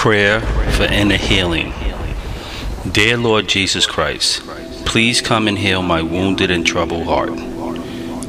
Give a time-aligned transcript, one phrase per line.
[0.00, 1.74] Prayer for inner healing.
[2.90, 4.40] Dear Lord Jesus Christ,
[4.86, 7.38] please come and heal my wounded and troubled heart.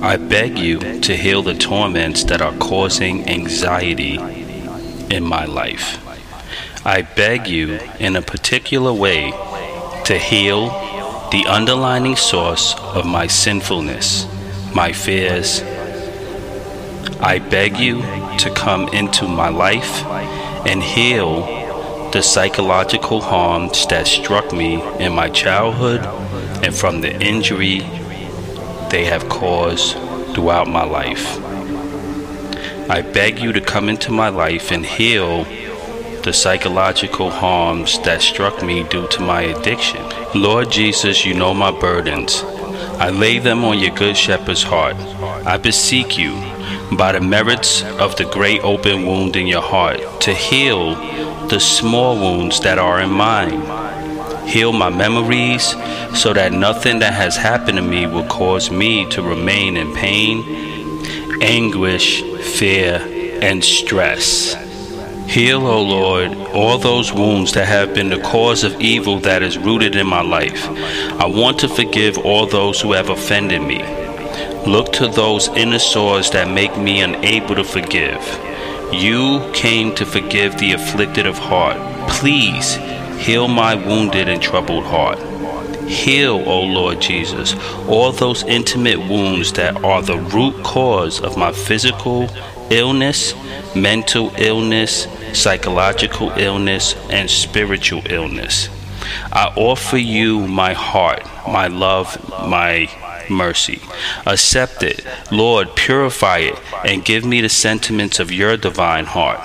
[0.01, 4.17] I beg you to heal the torments that are causing anxiety
[5.15, 6.05] in my life.
[6.85, 9.31] I beg you in a particular way
[10.03, 10.67] to heal
[11.31, 14.27] the underlying source of my sinfulness,
[14.75, 15.61] my fears.
[17.21, 18.01] I beg you
[18.39, 20.03] to come into my life
[20.67, 21.60] and heal
[22.11, 26.01] the psychological harms that struck me in my childhood
[26.61, 27.79] and from the injury
[28.89, 29.93] they have caused
[30.33, 31.39] throughout my life.
[32.89, 35.45] I beg you to come into my life and heal
[36.23, 40.01] the psychological harms that struck me due to my addiction.
[40.35, 42.43] Lord Jesus, you know my burdens.
[42.99, 44.97] I lay them on your good shepherd's heart.
[45.47, 46.33] I beseech you,
[46.97, 50.95] by the merits of the great open wound in your heart, to heal
[51.47, 53.61] the small wounds that are in mine.
[54.47, 55.75] Heal my memories
[56.13, 60.43] so that nothing that has happened to me will cause me to remain in pain,
[61.41, 62.99] anguish, fear,
[63.41, 64.55] and stress.
[65.27, 69.57] Heal, O Lord, all those wounds that have been the cause of evil that is
[69.57, 70.67] rooted in my life.
[70.67, 74.00] I want to forgive all those who have offended me.
[74.65, 78.21] Look to those inner sores that make me unable to forgive.
[78.93, 81.77] You came to forgive the afflicted of heart.
[82.07, 82.75] Please
[83.17, 85.19] heal my wounded and troubled heart.
[85.89, 87.55] Heal, O Lord Jesus,
[87.87, 92.29] all those intimate wounds that are the root cause of my physical
[92.69, 93.33] illness,
[93.75, 98.69] mental illness, psychological illness, and spiritual illness.
[99.31, 102.17] I offer you my heart, my love,
[102.47, 102.89] my
[103.31, 103.81] mercy.
[104.25, 109.41] Accept it, Lord, purify it, and give me the sentiments of your divine heart.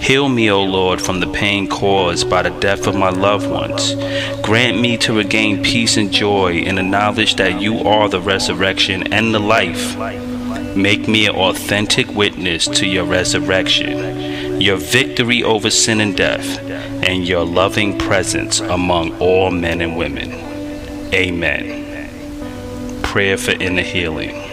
[0.00, 3.94] Heal me, O Lord, from the pain caused by the death of my loved ones.
[4.42, 9.12] Grant me to regain peace and joy in the knowledge that you are the resurrection
[9.12, 9.96] and the life.
[10.76, 17.26] Make me an authentic witness to your resurrection, your victory over sin and death, and
[17.26, 20.32] your loving presence among all men and women.
[21.14, 21.87] Amen
[23.08, 24.47] prayer for inner healing.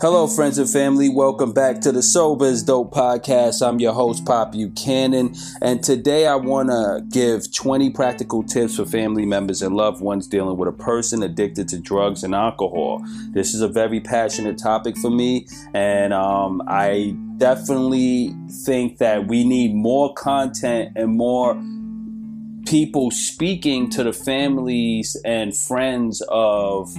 [0.00, 1.08] Hello, friends and family.
[1.08, 3.66] Welcome back to the Sober is Dope podcast.
[3.66, 8.86] I'm your host, Pop Buchanan, and today I want to give 20 practical tips for
[8.86, 13.04] family members and loved ones dealing with a person addicted to drugs and alcohol.
[13.30, 18.34] This is a very passionate topic for me, and um, I definitely
[18.64, 21.54] think that we need more content and more
[22.66, 26.92] people speaking to the families and friends of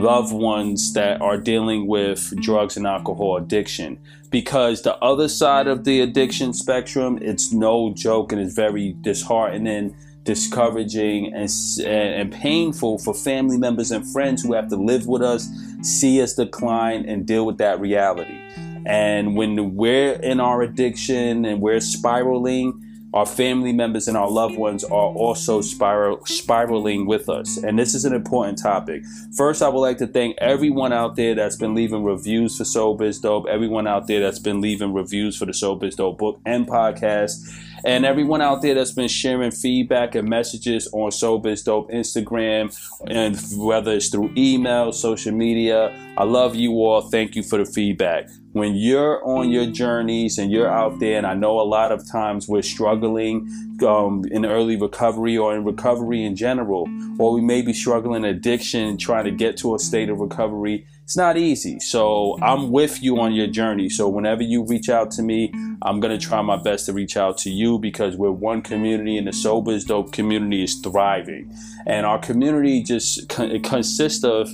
[0.00, 3.98] loved ones that are dealing with drugs and alcohol addiction.
[4.30, 9.94] Because the other side of the addiction spectrum it's no joke and it's very disheartening
[10.22, 11.50] discouraging and,
[11.86, 15.48] and painful for family members and friends who have to live with us
[15.82, 18.38] see us decline and deal with that reality.
[18.86, 24.56] And when we're in our addiction and we're spiraling our family members and our loved
[24.56, 27.56] ones are also spiral, spiraling with us.
[27.56, 29.02] And this is an important topic.
[29.36, 33.04] First, I would like to thank everyone out there that's been leaving reviews for Sober
[33.04, 36.40] is Dope, everyone out there that's been leaving reviews for the Sober is Dope book
[36.46, 37.36] and podcast,
[37.84, 42.76] and everyone out there that's been sharing feedback and messages on Sober is Dope Instagram,
[43.08, 45.96] and whether it's through email, social media.
[46.16, 47.00] I love you all.
[47.00, 51.26] Thank you for the feedback when you're on your journeys and you're out there, and
[51.26, 53.48] I know a lot of times we're struggling
[53.86, 58.96] um, in early recovery or in recovery in general, or we may be struggling addiction,
[58.98, 60.86] trying to get to a state of recovery.
[61.04, 61.80] It's not easy.
[61.80, 63.88] So I'm with you on your journey.
[63.88, 65.52] So whenever you reach out to me,
[65.82, 69.26] I'm to try my best to reach out to you because we're one community and
[69.26, 71.52] the Sober is Dope community is thriving.
[71.86, 74.50] And our community just consists of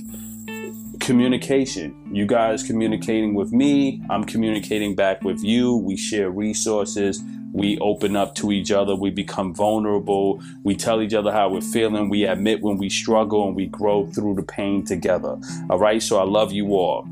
[0.99, 1.95] communication.
[2.11, 5.75] You guys communicating with me, I'm communicating back with you.
[5.77, 7.21] We share resources.
[7.53, 8.95] We open up to each other.
[8.95, 10.41] We become vulnerable.
[10.63, 12.09] We tell each other how we're feeling.
[12.09, 15.37] We admit when we struggle and we grow through the pain together.
[15.69, 16.01] All right.
[16.03, 17.07] So I love you all.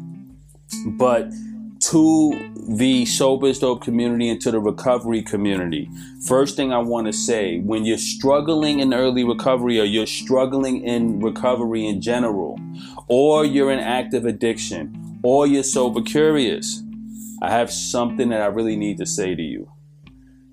[0.86, 1.32] But
[1.92, 5.88] to the Sober Dope community and to the recovery community.
[6.26, 10.84] First thing I want to say when you're struggling in early recovery or you're struggling
[10.84, 12.60] in recovery in general,
[13.08, 16.82] or you're in active addiction, or you're sober curious,
[17.44, 19.72] I have something that I really need to say to you.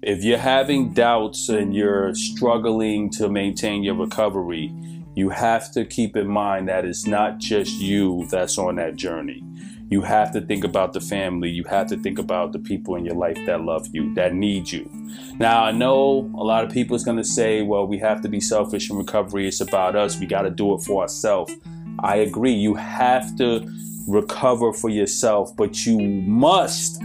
[0.03, 4.71] If you're having doubts and you're struggling to maintain your recovery,
[5.15, 9.43] you have to keep in mind that it's not just you that's on that journey.
[9.93, 11.51] You have to think about the family.
[11.51, 14.73] You have to think about the people in your life that love you, that need
[14.73, 14.91] you.
[15.39, 18.29] Now, I know a lot of people is going to say, well, we have to
[18.31, 19.47] be selfish in recovery.
[19.47, 20.19] It's about us.
[20.19, 21.53] We got to do it for ourselves.
[22.01, 22.55] I agree.
[22.55, 23.71] You have to
[24.09, 27.03] recover for yourself, but you must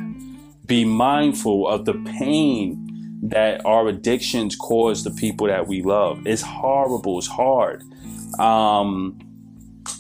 [0.66, 6.26] be mindful of the pain that our addictions cause the people that we love.
[6.26, 7.18] It's horrible.
[7.18, 7.84] It's hard.
[8.40, 9.20] Um,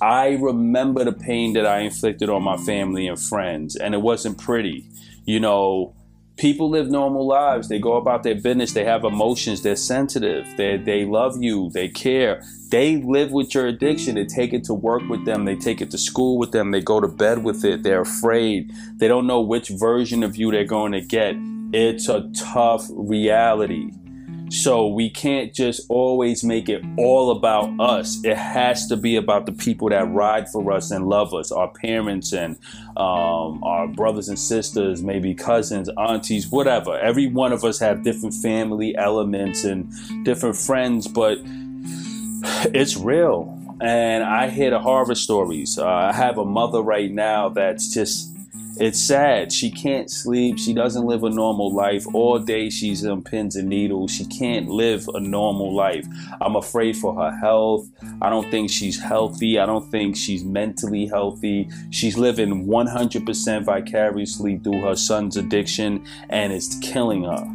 [0.01, 4.38] I remember the pain that I inflicted on my family and friends, and it wasn't
[4.38, 4.86] pretty.
[5.25, 5.94] You know,
[6.38, 7.68] people live normal lives.
[7.68, 8.74] They go about their business.
[8.74, 9.62] They have emotions.
[9.62, 10.48] They're sensitive.
[10.56, 11.69] They they love you.
[11.72, 12.44] They care.
[12.69, 14.16] They live with your addiction.
[14.16, 15.45] They take it to work with them.
[15.45, 16.72] They take it to school with them.
[16.72, 17.83] They go to bed with it.
[17.83, 18.72] They're afraid.
[18.98, 21.36] They don't know which version of you they're going to get.
[21.74, 23.92] It's a tough reality.
[24.50, 28.24] So we can't just always make it all about us.
[28.24, 31.68] It has to be about the people that ride for us and love us, our
[31.68, 32.58] parents and
[32.96, 36.98] um, our brothers and sisters, maybe cousins, aunties, whatever.
[36.98, 39.92] Every one of us have different family elements and
[40.24, 41.40] different friends, but
[42.74, 43.54] it's real.
[43.82, 45.78] And I hear the horror stories.
[45.78, 48.37] Uh, I have a mother right now that's just
[48.80, 49.52] it's sad.
[49.52, 50.60] She can't sleep.
[50.60, 52.06] She doesn't live a normal life.
[52.14, 54.12] All day she's on pins and needles.
[54.12, 56.06] She can't live a normal life.
[56.42, 57.88] I'm afraid for her health.
[58.22, 59.60] I don't think she's healthy.
[59.60, 61.70] I don't think she's mentally healthy.
[61.90, 67.54] She's living 100% vicariously through her son's addiction and it's killing her.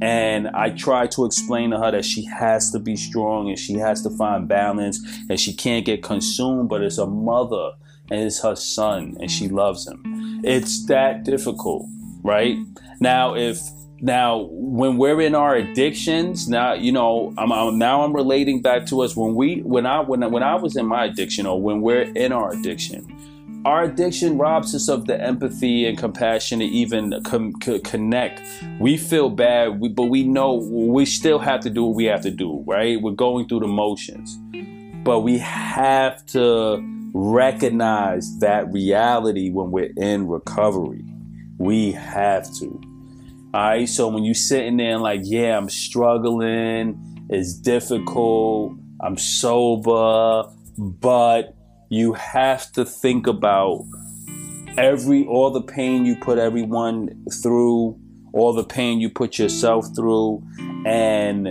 [0.00, 3.74] And I try to explain to her that she has to be strong and she
[3.74, 7.72] has to find balance and she can't get consumed, but it's a mother
[8.10, 9.56] and it's her son and she mm-hmm.
[9.56, 10.40] loves him.
[10.44, 11.86] It's that difficult,
[12.22, 12.56] right?
[13.00, 13.60] Now, if
[14.00, 18.86] now when we're in our addictions, now you know I'm, I'm, now I'm relating back
[18.86, 21.80] to us when we when I when when I was in my addiction or when
[21.80, 23.14] we're in our addiction.
[23.64, 28.40] Our addiction robs us of the empathy and compassion to even com- connect.
[28.78, 32.22] We feel bad, we, but we know we still have to do what we have
[32.22, 33.02] to do, right?
[33.02, 34.38] We're going through the motions,
[35.02, 36.76] but we have to
[37.18, 41.04] recognize that reality when we're in recovery.
[41.58, 42.80] We have to.
[43.52, 43.88] All right.
[43.88, 50.48] So when you're sitting there and like, yeah, I'm struggling, it's difficult, I'm sober,
[50.78, 51.56] but
[51.88, 53.84] you have to think about
[54.76, 57.98] every all the pain you put everyone through,
[58.32, 60.40] all the pain you put yourself through,
[60.86, 61.48] and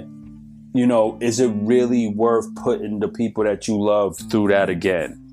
[0.74, 5.26] you know, is it really worth putting the people that you love through that again?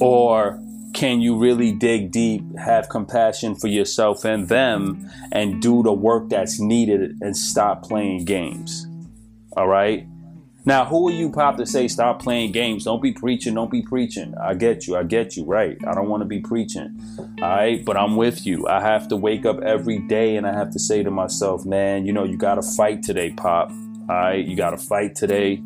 [0.00, 0.60] Or
[0.92, 6.28] can you really dig deep, have compassion for yourself and them, and do the work
[6.28, 8.86] that's needed and stop playing games?
[9.56, 10.06] All right.
[10.66, 12.84] Now, who are you, Pop, to say stop playing games?
[12.84, 13.54] Don't be preaching.
[13.54, 14.34] Don't be preaching.
[14.38, 14.94] I get you.
[14.94, 15.44] I get you.
[15.44, 15.78] Right.
[15.86, 17.00] I don't want to be preaching.
[17.40, 17.82] All right.
[17.82, 18.68] But I'm with you.
[18.68, 22.04] I have to wake up every day and I have to say to myself, man,
[22.04, 23.70] you know, you got to fight today, Pop.
[23.70, 24.44] All right.
[24.44, 25.62] You got to fight today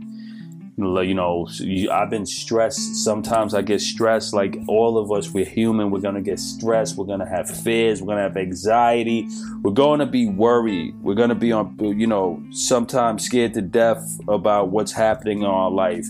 [0.77, 1.47] you know
[1.93, 2.97] i've been stressed.
[3.05, 7.05] Sometimes i get stressed like all of us we're human we're gonna get stressed we're
[7.05, 9.29] gonna have fears we're gonna have anxiety
[9.63, 14.71] we're gonna be worried we're gonna be on you know sometimes scared to death about
[14.71, 16.07] what's happening in our life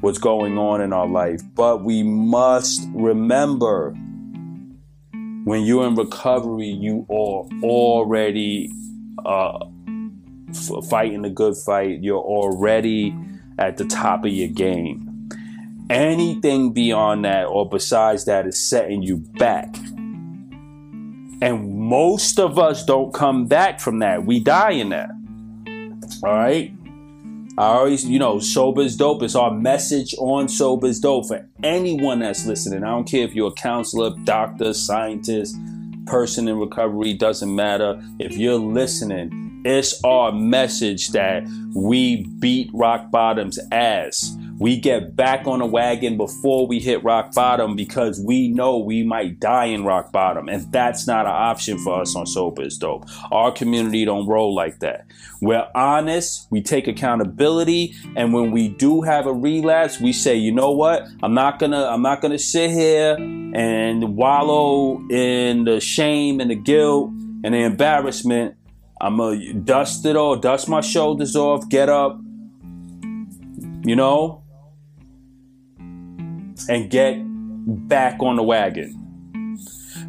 [0.00, 1.40] what's going on in our life.
[1.54, 3.90] But we must remember
[5.44, 8.70] when you're in recovery you are already
[9.24, 9.58] uh,
[10.88, 12.02] fighting a good fight.
[12.02, 13.16] You're already
[13.58, 15.28] at the top of your game.
[15.88, 19.76] Anything beyond that or besides that is setting you back.
[21.40, 24.24] And most of us don't come back from that.
[24.24, 25.10] We die in that.
[26.24, 26.72] All right.
[27.58, 29.22] I always, you know, sober is dope.
[29.22, 32.84] It's our message on sober is dope for anyone that's listening.
[32.84, 35.56] I don't care if you're a counselor, doctor, scientist,
[36.06, 38.02] person in recovery, doesn't matter.
[38.18, 41.44] If you're listening, it's our message that
[41.74, 44.36] we beat rock bottom's ass.
[44.58, 49.02] We get back on the wagon before we hit rock bottom because we know we
[49.02, 50.48] might die in rock bottom.
[50.48, 53.06] And that's not an option for us on Sober is Dope.
[53.32, 55.06] Our community don't roll like that.
[55.42, 60.52] We're honest, we take accountability, and when we do have a relapse, we say, you
[60.52, 61.06] know what?
[61.22, 66.54] I'm not gonna I'm not gonna sit here and wallow in the shame and the
[66.54, 67.10] guilt
[67.44, 68.56] and the embarrassment
[69.00, 72.18] I'm gonna dust it all, dust my shoulders off, get up,
[73.84, 74.42] you know,
[75.78, 77.18] and get
[77.88, 79.05] back on the wagon.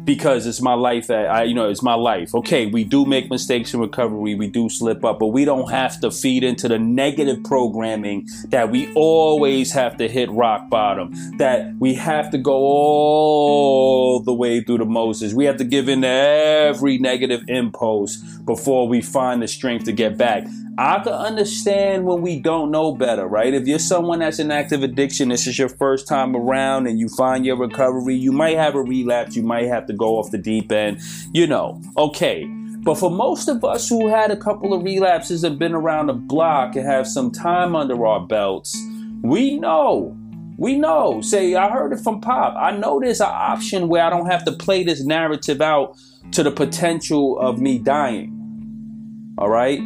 [0.08, 2.34] Because it's my life that I, you know, it's my life.
[2.34, 6.00] Okay, we do make mistakes in recovery, we do slip up, but we don't have
[6.00, 11.74] to feed into the negative programming that we always have to hit rock bottom, that
[11.78, 15.34] we have to go all the way through the Moses.
[15.34, 19.92] We have to give in to every negative impulse before we find the strength to
[19.92, 20.46] get back.
[20.80, 23.52] I can understand when we don't know better, right?
[23.52, 27.08] If you're someone that's in active addiction, this is your first time around and you
[27.08, 30.38] find your recovery, you might have a relapse, you might have to go off the
[30.38, 31.00] deep end,
[31.32, 32.44] you know, okay.
[32.84, 36.12] But for most of us who had a couple of relapses and been around the
[36.12, 38.80] block and have some time under our belts,
[39.20, 40.16] we know.
[40.58, 41.20] We know.
[41.22, 42.54] Say, I heard it from Pop.
[42.56, 45.96] I know there's an option where I don't have to play this narrative out
[46.30, 49.34] to the potential of me dying.
[49.38, 49.80] All right?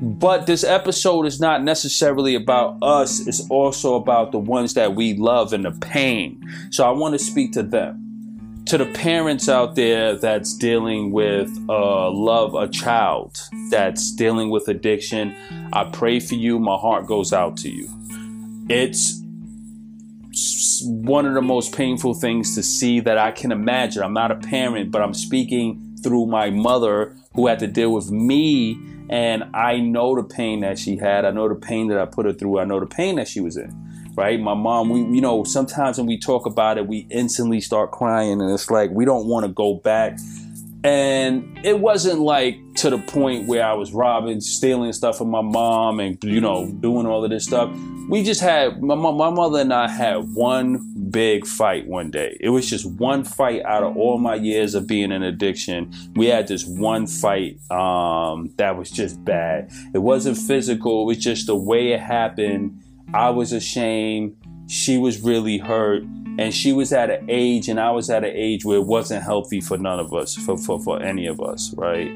[0.00, 5.14] But this episode is not necessarily about us, it's also about the ones that we
[5.14, 6.42] love and the pain.
[6.70, 8.64] So I want to speak to them.
[8.66, 13.36] To the parents out there that's dealing with uh, love a child
[13.68, 15.34] that's dealing with addiction,
[15.72, 16.58] I pray for you.
[16.58, 17.88] My heart goes out to you.
[18.68, 19.20] It's
[20.84, 24.02] one of the most painful things to see that I can imagine.
[24.02, 28.10] I'm not a parent, but I'm speaking through my mother who had to deal with
[28.10, 28.78] me
[29.10, 31.24] and I know the pain that she had.
[31.24, 32.60] I know the pain that I put her through.
[32.60, 33.74] I know the pain that she was in.
[34.14, 34.40] Right?
[34.40, 38.40] My mom, we, you know, sometimes when we talk about it, we instantly start crying.
[38.40, 40.18] And it's like, we don't want to go back.
[40.82, 45.42] And it wasn't like to the point where I was robbing, stealing stuff from my
[45.42, 47.70] mom and, you know, doing all of this stuff.
[48.08, 52.36] We just had, my, my mother and I had one big fight one day.
[52.40, 55.92] It was just one fight out of all my years of being in addiction.
[56.16, 59.70] We had this one fight um, that was just bad.
[59.94, 62.80] It wasn't physical, it was just the way it happened.
[63.12, 64.36] I was ashamed.
[64.70, 66.04] She was really hurt.
[66.38, 69.24] And she was at an age, and I was at an age where it wasn't
[69.24, 72.10] healthy for none of us, for, for, for any of us, right?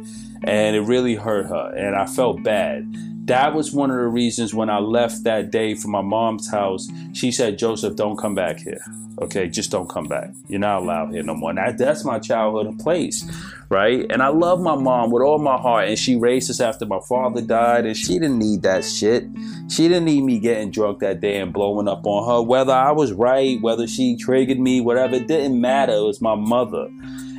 [0.44, 1.74] And it really hurt her.
[1.74, 2.92] And I felt bad
[3.26, 6.88] that was one of the reasons when I left that day from my mom's house,
[7.14, 8.84] she said, Joseph, don't come back here.
[9.18, 10.30] Okay, just don't come back.
[10.48, 11.54] You're not allowed here no more.
[11.54, 13.24] That, that's my childhood place,
[13.70, 14.04] right?
[14.10, 15.88] And I love my mom with all my heart.
[15.88, 19.24] And she raised us after my father died, and she didn't need that shit.
[19.70, 22.42] She didn't need me getting drunk that day and blowing up on her.
[22.42, 25.94] Whether I was right, whether she triggered me, whatever, it didn't matter.
[25.94, 26.88] It was my mother.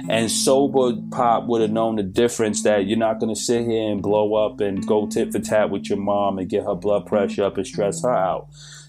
[0.10, 3.92] And sober pop would have known the difference that you're not going to sit here
[3.92, 7.06] and blow up and go tit for tat with your mom and get her blood
[7.06, 8.48] pressure up and stress her out.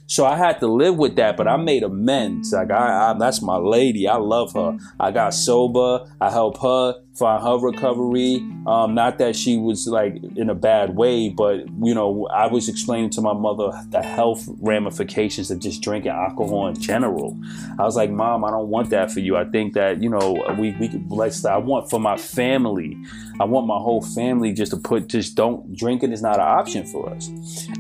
[0.09, 2.53] So I had to live with that, but I made amends.
[2.53, 4.07] Like I, I, that's my lady.
[4.07, 4.77] I love her.
[5.01, 6.07] I got sober.
[6.21, 8.37] I help her find her recovery.
[8.67, 12.69] Um, not that she was like in a bad way, but you know, I was
[12.69, 17.39] explaining to my mother the health ramifications of just drinking alcohol in general.
[17.79, 19.37] I was like, Mom, I don't want that for you.
[19.37, 21.45] I think that you know, we we let's.
[21.45, 22.97] I want for my family.
[23.39, 26.87] I want my whole family just to put just don't drinking is not an option
[26.87, 27.31] for us.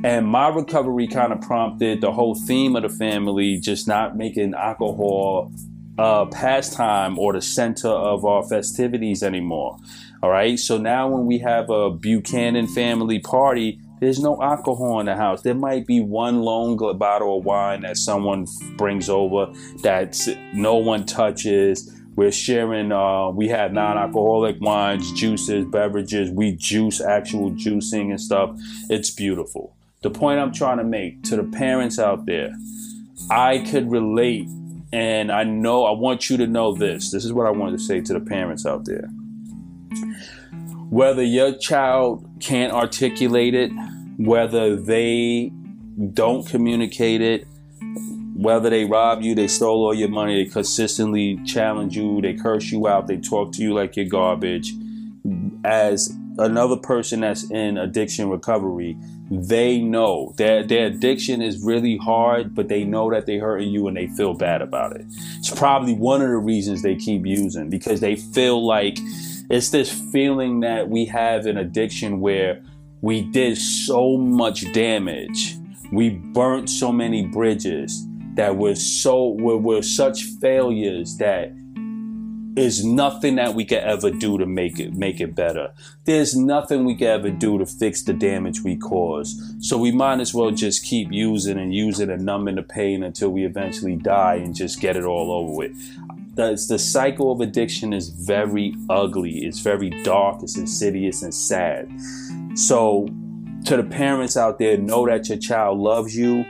[0.04, 4.54] And my recovery kind of prompted the whole theme of the family just not making
[4.54, 5.50] alcohol
[5.98, 9.78] uh, pastime or the center of our festivities anymore.
[10.22, 10.58] All right.
[10.58, 15.42] So now when we have a Buchanan family party, there's no alcohol in the house.
[15.42, 19.46] There might be one lone bottle of wine that someone brings over
[19.82, 20.18] that
[20.52, 21.92] no one touches.
[22.14, 26.30] We're sharing, uh, we have non alcoholic wines, juices, beverages.
[26.30, 28.58] We juice actual juicing and stuff.
[28.88, 29.76] It's beautiful.
[30.02, 32.50] The point I'm trying to make to the parents out there,
[33.30, 34.48] I could relate
[34.92, 37.10] and I know, I want you to know this.
[37.10, 39.08] This is what I wanted to say to the parents out there.
[40.88, 43.70] Whether your child can't articulate it,
[44.16, 45.52] whether they
[46.12, 47.46] don't communicate it,
[48.36, 52.70] whether they rob you, they stole all your money, they consistently challenge you, they curse
[52.70, 54.72] you out, they talk to you like you're garbage,
[55.64, 58.96] as another person that's in addiction recovery,
[59.30, 63.88] they know that their addiction is really hard, but they know that they're hurting you
[63.88, 65.04] and they feel bad about it.
[65.38, 68.98] It's probably one of the reasons they keep using because they feel like
[69.50, 72.62] it's this feeling that we have in addiction where
[73.00, 75.56] we did so much damage,
[75.92, 81.52] we burnt so many bridges that we're so we're, we're such failures that
[82.56, 85.72] is nothing that we could ever do to make it make it better.
[86.04, 89.54] There's nothing we could ever do to fix the damage we cause.
[89.60, 93.28] So we might as well just keep using and using and numbing the pain until
[93.28, 95.76] we eventually die and just get it all over with.
[96.34, 99.44] The, the cycle of addiction is very ugly.
[99.44, 100.42] It's very dark.
[100.42, 101.90] It's insidious and sad.
[102.54, 103.06] So
[103.66, 106.44] to the parents out there, know that your child loves you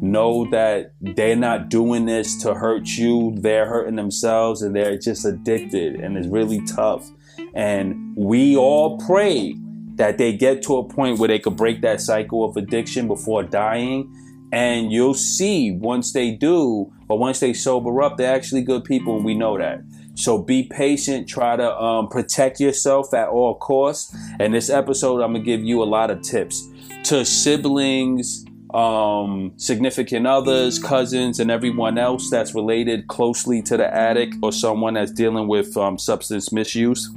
[0.00, 3.34] know that they're not doing this to hurt you.
[3.36, 7.08] They're hurting themselves and they're just addicted and it's really tough.
[7.54, 9.54] And we all pray
[9.98, 13.42] that they get to a point where they could break that cycle of addiction before
[13.42, 14.12] dying.
[14.52, 19.16] And you'll see once they do, or once they sober up, they're actually good people,
[19.16, 19.80] and we know that.
[20.14, 21.28] So be patient.
[21.28, 24.16] Try to um, protect yourself at all costs.
[24.40, 26.66] And this episode, I'm gonna give you a lot of tips
[27.04, 34.36] to siblings, um, significant others, cousins, and everyone else that's related closely to the addict
[34.42, 37.10] or someone that's dealing with um, substance misuse.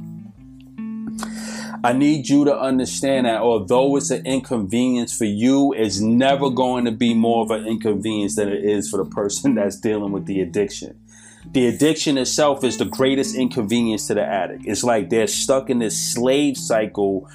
[1.84, 6.84] I need you to understand that although it's an inconvenience for you, it's never going
[6.84, 10.26] to be more of an inconvenience than it is for the person that's dealing with
[10.26, 10.98] the addiction.
[11.44, 14.62] The addiction itself is the greatest inconvenience to the addict.
[14.64, 17.28] It's like they're stuck in this slave cycle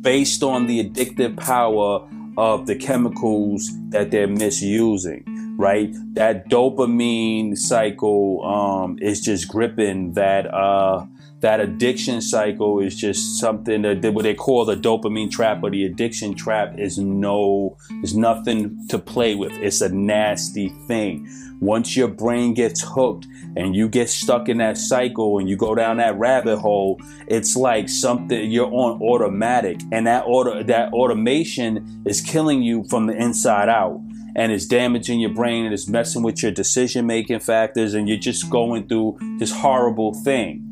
[0.00, 5.24] based on the addictive power of the chemicals that they're misusing
[5.56, 5.90] right?
[6.14, 11.06] That dopamine cycle um, is just gripping that uh,
[11.42, 15.84] that addiction cycle is just something that what they call the dopamine trap or the
[15.84, 19.52] addiction trap is no is nothing to play with.
[19.54, 21.28] It's a nasty thing.
[21.60, 25.74] Once your brain gets hooked and you get stuck in that cycle and you go
[25.74, 32.02] down that rabbit hole it's like something you're on automatic and that auto that automation
[32.06, 34.00] is killing you from the inside out.
[34.36, 38.16] And it's damaging your brain and it's messing with your decision making factors and you're
[38.16, 40.71] just going through this horrible thing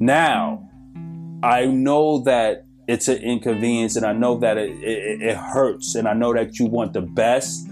[0.00, 0.68] now,
[1.42, 6.08] I know that it's an inconvenience and I know that it, it, it, hurts and
[6.08, 7.68] I know that you want the best.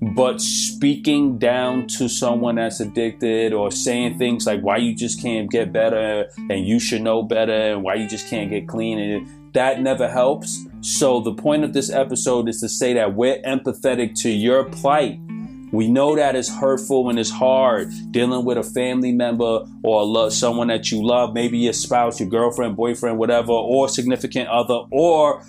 [0.00, 5.50] But speaking down to someone that's addicted or saying things like why you just can't
[5.50, 9.52] get better and you should know better and why you just can't get clean and
[9.52, 10.64] that never helps.
[10.80, 15.18] So the point of this episode is to say that we're empathetic to your plight
[15.72, 20.32] we know that it's hurtful and it's hard dealing with a family member or love,
[20.32, 25.44] someone that you love, maybe your spouse, your girlfriend, boyfriend, whatever, or significant other, or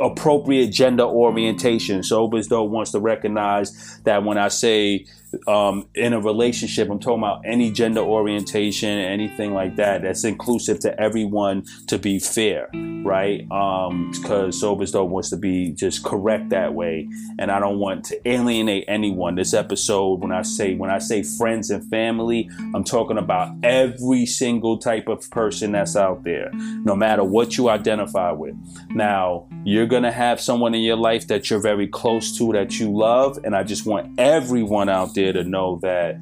[0.00, 2.02] appropriate gender orientation.
[2.02, 5.06] Sober is Dope wants to recognize that when I say
[5.46, 10.02] um, in a relationship, I'm talking about any gender orientation, anything like that.
[10.02, 12.68] That's inclusive to everyone to be fair,
[13.04, 13.42] right?
[13.42, 18.28] Because um, though wants to be just correct that way, and I don't want to
[18.28, 19.17] alienate anyone.
[19.34, 24.26] This episode, when I say when I say friends and family, I'm talking about every
[24.26, 28.54] single type of person that's out there, no matter what you identify with.
[28.90, 32.90] Now, you're gonna have someone in your life that you're very close to that you
[32.90, 36.18] love, and I just want everyone out there to know that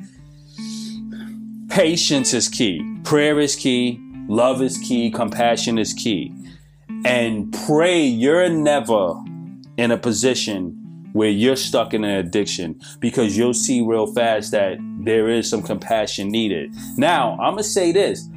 [1.69, 6.33] patience is key, prayer is key, love is key, compassion is key.
[7.05, 9.15] And pray you're never
[9.77, 10.86] in a position
[11.17, 15.63] where you're stuck in an addiction because you'll see real fast that there is some
[15.63, 16.75] compassion needed.
[16.99, 18.29] Now, I'm going to say this.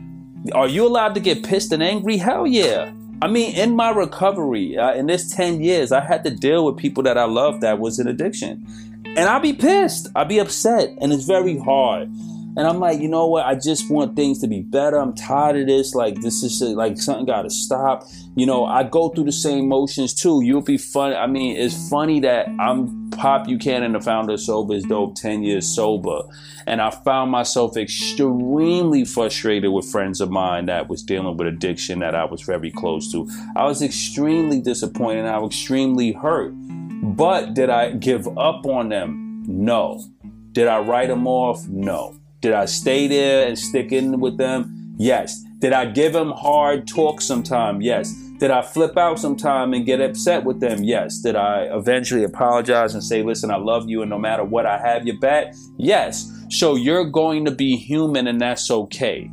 [0.54, 2.16] Are you allowed to get pissed and angry?
[2.16, 2.94] Hell yeah.
[3.22, 6.78] I mean, in my recovery, uh, in this 10 years, I had to deal with
[6.78, 8.66] people that I loved that was in addiction.
[9.06, 10.08] And I'll be pissed.
[10.16, 10.98] I'll be upset.
[11.02, 12.10] And it's very hard.
[12.58, 13.46] And I'm like, you know what?
[13.46, 14.98] I just want things to be better.
[14.98, 15.96] I'm tired of this.
[15.96, 18.04] Like, this is like something got to stop.
[18.36, 20.42] You know, I go through the same motions too.
[20.44, 21.14] You'll be fun.
[21.14, 25.44] I mean, it's funny that I'm Pop Buchanan, the founder of Sober is Dope, 10
[25.44, 26.22] years sober.
[26.66, 32.00] And I found myself extremely frustrated with friends of mine that was dealing with addiction
[32.00, 33.30] that I was very close to.
[33.56, 35.26] I was extremely disappointed.
[35.26, 36.54] I was extremely hurt.
[37.02, 39.44] But did I give up on them?
[39.48, 40.04] No.
[40.52, 41.68] Did I write them off?
[41.68, 42.19] No.
[42.42, 44.96] Did I stay there and stick in with them?
[44.98, 45.44] Yes.
[45.60, 47.82] Did I give them hard talk sometime?
[47.82, 48.14] Yes.
[48.40, 50.84] Did I flip out sometime and get upset with them?
[50.84, 51.20] Yes.
[51.20, 54.78] Did I eventually apologize and say, listen, I love you and no matter what, I
[54.78, 55.54] have your back?
[55.78, 56.32] Yes.
[56.50, 59.30] So you're going to be human and that's okay.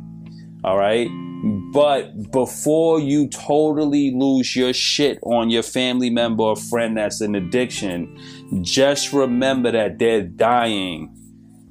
[0.65, 1.07] All right.
[1.71, 7.35] But before you totally lose your shit on your family member or friend that's an
[7.35, 8.17] addiction,
[8.63, 11.13] just remember that they're dying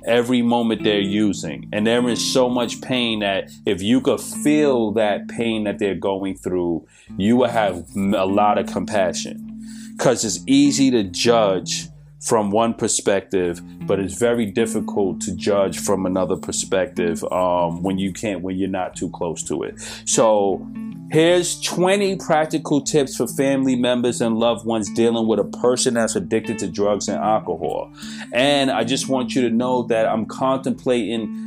[0.06, 1.68] every moment they're using.
[1.72, 5.94] And they're in so much pain that if you could feel that pain that they're
[5.94, 9.42] going through, you will have a lot of compassion.
[9.96, 11.88] Because it's easy to judge
[12.20, 18.12] from one perspective, but it's very difficult to judge from another perspective um, when you
[18.12, 19.78] can't, when you're not too close to it.
[20.06, 20.66] So,
[21.10, 26.16] here's 20 practical tips for family members and loved ones dealing with a person that's
[26.16, 27.92] addicted to drugs and alcohol.
[28.32, 31.44] And I just want you to know that I'm contemplating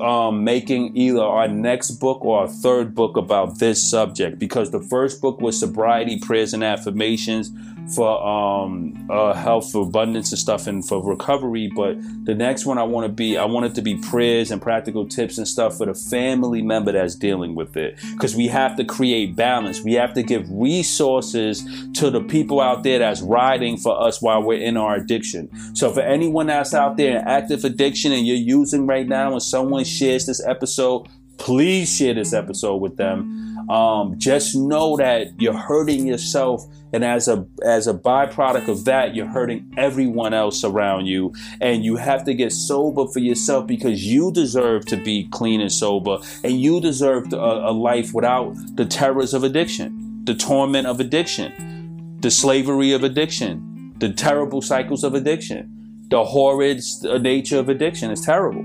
[0.00, 4.80] um, making either our next book or our third book about this subject because the
[4.80, 7.50] first book was sobriety, prayers, and affirmations
[7.94, 11.70] for um, uh, health, for abundance and stuff, and for recovery.
[11.74, 14.60] But the next one I want to be, I want it to be prayers and
[14.60, 17.98] practical tips and stuff for the family member that's dealing with it.
[18.12, 19.82] Because we have to create balance.
[19.82, 24.42] We have to give resources to the people out there that's riding for us while
[24.42, 25.48] we're in our addiction.
[25.74, 29.42] So for anyone that's out there in active addiction and you're using right now, and
[29.42, 31.06] someone shares this episode,
[31.38, 33.55] please share this episode with them.
[33.68, 39.14] Um, just know that you're hurting yourself, and as a as a byproduct of that,
[39.14, 41.34] you're hurting everyone else around you.
[41.60, 45.72] And you have to get sober for yourself because you deserve to be clean and
[45.72, 51.00] sober, and you deserve a, a life without the terrors of addiction, the torment of
[51.00, 56.80] addiction, the slavery of addiction, the terrible cycles of addiction, the horrid
[57.20, 58.12] nature of addiction.
[58.12, 58.64] It's terrible.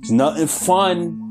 [0.00, 1.27] It's nothing fun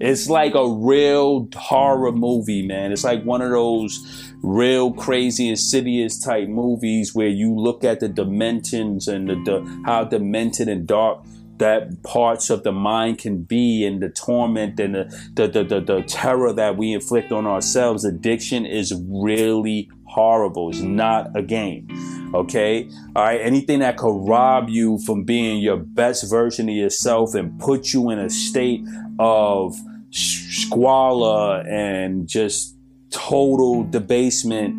[0.00, 2.90] it's like a real horror movie, man.
[2.90, 8.08] It's like one of those real crazy insidious type movies where you look at the
[8.08, 11.22] dimensions and the, the how demented and dark
[11.58, 15.80] that parts of the mind can be and the torment and the, the, the, the,
[15.80, 18.02] the terror that we inflict on ourselves.
[18.02, 20.70] Addiction is really horrible.
[20.70, 21.86] It's not a game.
[22.34, 22.88] Okay.
[23.14, 23.40] All right.
[23.42, 28.08] Anything that could rob you from being your best version of yourself and put you
[28.08, 28.82] in a state
[29.18, 29.76] of
[30.10, 32.76] squalor and just
[33.10, 34.74] total debasement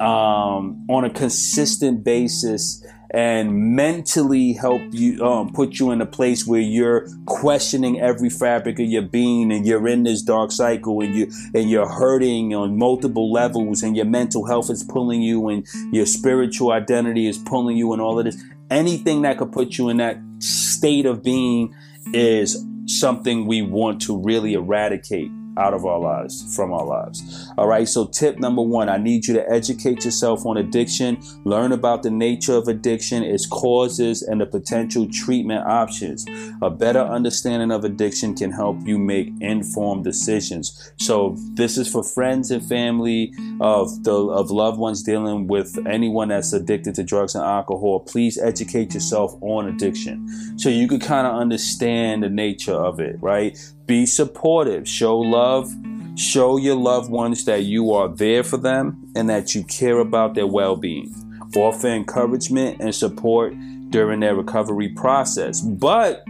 [0.00, 2.84] um, on a consistent basis
[3.14, 8.80] and mentally help you um, put you in a place where you're questioning every fabric
[8.80, 12.76] of your being and you're in this dark cycle and you and you're hurting on
[12.76, 17.76] multiple levels and your mental health is pulling you and your spiritual identity is pulling
[17.76, 18.42] you and all of this.
[18.68, 21.72] Anything that could put you in that state of being
[22.12, 27.50] is something we want to really eradicate out of our lives, from our lives.
[27.56, 31.72] All right, so tip number one I need you to educate yourself on addiction, learn
[31.72, 36.26] about the nature of addiction, its causes, and the potential treatment options.
[36.62, 40.92] A better understanding of addiction can help you make informed decisions.
[40.98, 46.28] So, this is for friends and family of the of loved ones dealing with anyone
[46.28, 48.00] that's addicted to drugs and alcohol.
[48.00, 53.16] Please educate yourself on addiction so you can kind of understand the nature of it,
[53.20, 53.58] right?
[53.86, 55.70] Be supportive, show love,
[56.16, 60.34] show your loved ones that you are there for them and that you care about
[60.34, 61.14] their well being.
[61.56, 63.54] Offer encouragement and support
[63.90, 66.24] during their recovery process, but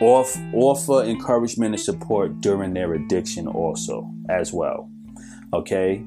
[0.00, 4.90] offer encouragement and support during their addiction also, as well.
[5.52, 6.04] Okay?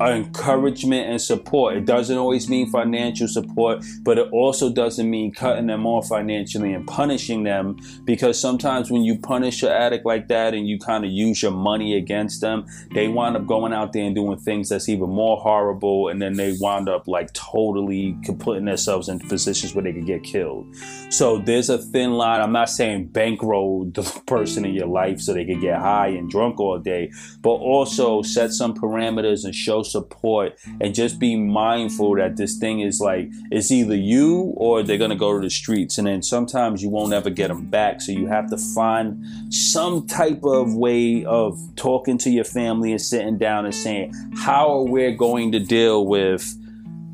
[0.00, 1.76] Encouragement and support.
[1.76, 6.72] It doesn't always mean financial support, but it also doesn't mean cutting them off financially
[6.72, 11.04] and punishing them because sometimes when you punish your addict like that and you kind
[11.04, 14.68] of use your money against them, they wind up going out there and doing things
[14.68, 19.74] that's even more horrible and then they wind up like totally putting themselves in positions
[19.74, 20.66] where they could get killed.
[21.08, 22.40] So there's a thin line.
[22.40, 26.28] I'm not saying bankroll the person in your life so they could get high and
[26.28, 31.46] drunk all day, but also set some parameters and show support and just be mm.
[31.46, 35.50] mindful that this thing is like it's either you or they're gonna go to the
[35.50, 35.98] streets.
[35.98, 38.00] And then sometimes you won't ever get them back.
[38.00, 43.00] So you have to find some type of way of talking to your family and
[43.00, 46.54] sitting down and saying how are we going to deal with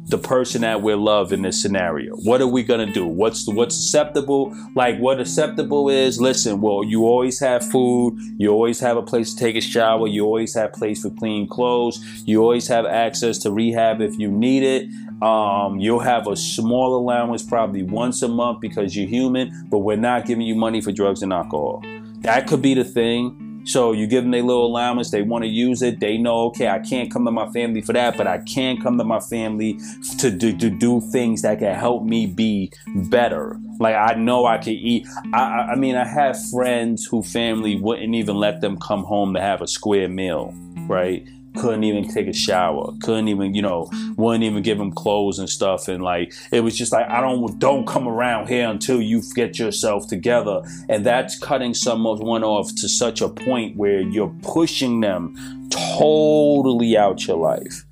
[0.06, 2.14] the person that we love in this scenario.
[2.16, 3.06] What are we gonna do?
[3.06, 4.54] What's what's acceptable?
[4.74, 6.20] Like what acceptable is?
[6.20, 8.18] Listen, well, you always have food.
[8.38, 10.06] You always have a place to take a shower.
[10.06, 12.02] You always have place for clean clothes.
[12.26, 14.88] You always have access to rehab if you need it.
[15.22, 19.96] Um, you'll have a small allowance probably once a month because you're human, but we're
[19.96, 21.82] not giving you money for drugs and alcohol.
[22.22, 23.51] That could be the thing.
[23.64, 26.00] So you give them their little allowance, they want to use it.
[26.00, 28.98] They know, okay, I can't come to my family for that, but I can come
[28.98, 29.78] to my family
[30.18, 32.72] to do, to do things that can help me be
[33.08, 33.56] better.
[33.78, 35.06] Like I know I can eat.
[35.32, 39.40] I, I mean, I have friends who family wouldn't even let them come home to
[39.40, 40.54] have a square meal,
[40.88, 41.26] right?
[41.56, 45.48] Couldn't even take a shower couldn't even you know wouldn't even give him clothes and
[45.48, 45.88] stuff.
[45.88, 49.58] And like it was just like i don't don't come around here until you get
[49.58, 50.62] yourself together.
[50.88, 57.26] And that's cutting someone off to such a point where you're pushing them totally out
[57.26, 57.84] your life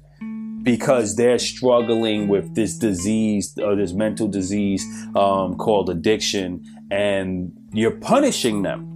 [0.62, 4.84] because they're struggling with this disease or this mental disease
[5.16, 6.64] um, called addiction.
[6.90, 8.90] And you're punishing them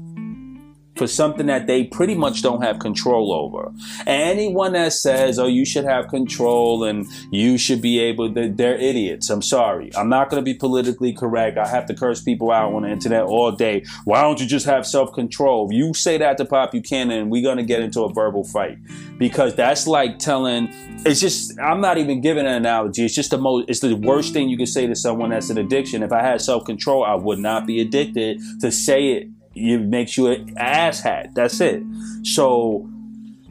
[0.97, 3.73] for something that they pretty much don't have control over.
[4.07, 8.77] anyone that says, oh, you should have control and you should be able to, they're
[8.77, 9.31] idiots.
[9.31, 9.91] I'm sorry.
[9.97, 11.59] I'm not going to be politically correct.
[11.59, 13.85] I have to curse people out on the internet all day.
[14.05, 15.73] Why don't you just have self control?
[15.73, 18.79] You say that to Pop Buchanan, and we're going to get into a verbal fight
[19.19, 20.69] because that's like telling,
[21.05, 23.05] it's just, I'm not even giving an analogy.
[23.05, 25.59] It's just the most, it's the worst thing you can say to someone that's an
[25.59, 26.03] addiction.
[26.03, 30.17] If I had self control, I would not be addicted to say it it makes
[30.17, 31.35] you an asshat.
[31.35, 31.83] That's it.
[32.23, 32.89] So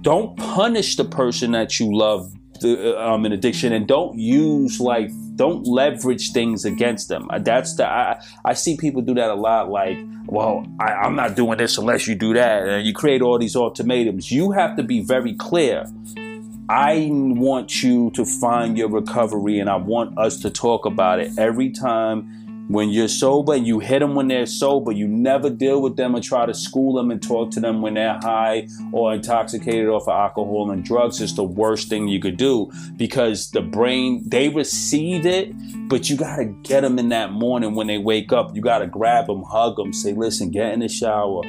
[0.01, 2.31] don't punish the person that you love
[2.63, 7.75] uh, um, in addiction and don't use like don't leverage things against them uh, that's
[7.75, 11.57] the I, I see people do that a lot like well I, i'm not doing
[11.57, 15.01] this unless you do that and you create all these ultimatums you have to be
[15.01, 15.85] very clear
[16.69, 21.37] I want you to find your recovery and I want us to talk about it
[21.37, 25.81] every time when you're sober and you hit them when they're sober, you never deal
[25.81, 29.13] with them or try to school them and talk to them when they're high or
[29.13, 31.19] intoxicated off of alcohol and drugs.
[31.19, 35.53] It's the worst thing you could do because the brain, they receive it,
[35.89, 38.55] but you got to get them in that morning when they wake up.
[38.55, 41.41] You got to grab them, hug them, say, listen, get in the shower.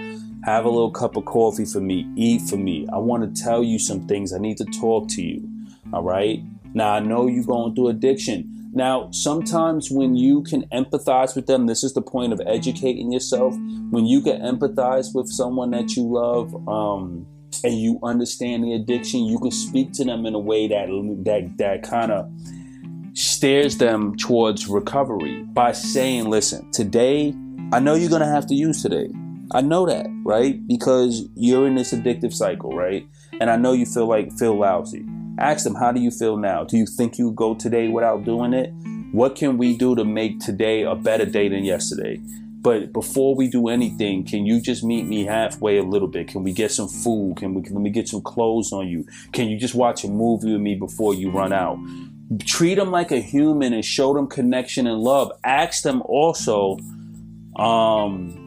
[0.45, 2.07] Have a little cup of coffee for me.
[2.17, 2.87] Eat for me.
[2.93, 4.33] I want to tell you some things.
[4.35, 5.49] I need to talk to you.
[5.93, 6.43] All right.
[6.75, 11.67] Now, I know you're going through addiction now, sometimes when you can empathize with them,
[11.67, 13.55] this is the point of educating yourself.
[13.91, 17.25] When you can empathize with someone that you love, um,
[17.63, 20.89] and you understand the addiction, you can speak to them in a way that
[21.25, 22.29] that that kind of
[23.13, 27.33] steers them towards recovery by saying, "Listen, today,
[27.73, 29.09] I know you're gonna have to use today.
[29.53, 30.67] I know that, right?
[30.67, 33.07] Because you're in this addictive cycle, right?
[33.41, 35.07] And I know you feel like feel lousy.
[35.39, 36.65] Ask them, how do you feel now?
[36.65, 38.73] Do you think you go today without doing it?
[39.13, 42.21] What can we do to make today a better day than yesterday?
[42.61, 46.29] But before we do anything, can you just meet me halfway a little bit?
[46.29, 47.37] Can we get some food?
[47.37, 49.07] Can we can we get some clothes on you?
[49.33, 51.79] Can you just watch a movie with me before you run out?
[52.47, 55.31] Treat them like a human and show them connection and love.
[55.45, 56.79] Ask them also,
[57.57, 58.44] um,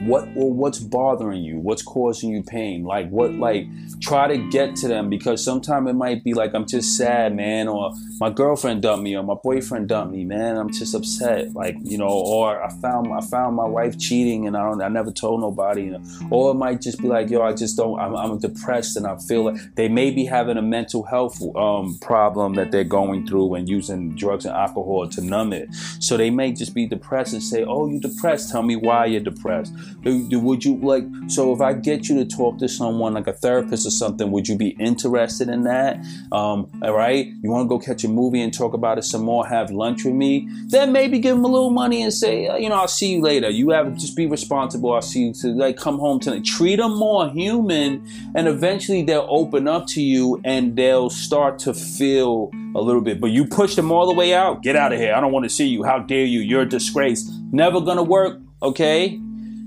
[0.00, 1.58] what well, what's bothering you?
[1.58, 2.84] What's causing you pain?
[2.84, 3.66] Like what like
[4.00, 7.68] try to get to them because sometimes it might be like i'm just sad man
[7.68, 11.76] or my girlfriend dumped me or my boyfriend dumped me man i'm just upset like
[11.84, 15.12] you know or i found i found my wife cheating and i don't i never
[15.12, 15.96] told nobody
[16.30, 19.16] or it might just be like yo i just don't i'm, I'm depressed and i
[19.18, 23.54] feel like they may be having a mental health um, problem that they're going through
[23.54, 25.72] and using drugs and alcohol to numb it.
[26.00, 28.50] So they may just be depressed and say oh you depressed.
[28.50, 29.71] Tell me why you're depressed
[30.04, 31.04] would you like?
[31.28, 34.48] So if I get you to talk to someone like a therapist or something, would
[34.48, 35.96] you be interested in that?
[36.32, 37.26] Um, all right.
[37.42, 39.46] You want to go catch a movie and talk about it some more?
[39.46, 40.48] Have lunch with me?
[40.66, 43.22] Then maybe give them a little money and say, uh, you know, I'll see you
[43.22, 43.50] later.
[43.50, 44.92] You have just be responsible.
[44.92, 46.44] I'll see you to like come home tonight.
[46.44, 51.74] Treat them more human, and eventually they'll open up to you and they'll start to
[51.74, 53.20] feel a little bit.
[53.20, 54.62] But you push them all the way out.
[54.62, 55.14] Get out of here.
[55.14, 55.84] I don't want to see you.
[55.84, 56.40] How dare you?
[56.40, 57.30] You're a disgrace.
[57.52, 58.40] Never gonna work.
[58.62, 59.20] Okay.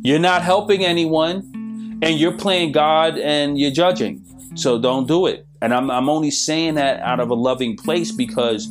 [0.06, 4.24] You're not helping anyone and you're playing God and you're judging.
[4.54, 5.48] So don't do it.
[5.64, 8.68] And I'm, I'm only saying that out of a loving place because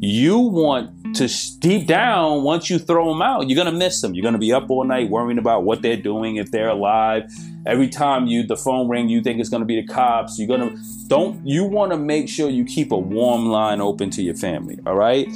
[0.00, 4.14] you want to deep down, once you throw them out, you're to miss them.
[4.14, 7.30] You're to be up all night worrying about what they're doing, if they're alive.
[7.66, 10.38] Every time you the phone ring, you think it's to be the cops.
[10.38, 14.22] You're to don't you want to make sure you keep a warm line open to
[14.22, 15.28] your family, all right?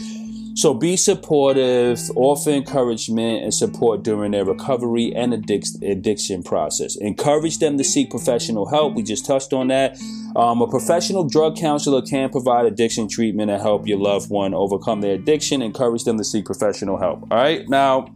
[0.54, 6.96] So be supportive, offer encouragement and support during their recovery and addiction process.
[6.96, 8.94] Encourage them to seek professional help.
[8.94, 9.98] We just touched on that.
[10.36, 15.00] Um, a professional drug counselor can provide addiction treatment and help your loved one overcome
[15.00, 15.62] their addiction.
[15.62, 17.22] Encourage them to seek professional help.
[17.30, 17.66] All right.
[17.68, 18.14] Now,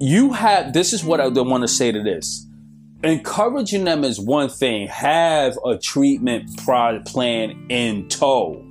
[0.00, 2.46] you have this is what I want to say to this.
[3.04, 8.64] Encouraging them is one thing, have a treatment plan in tow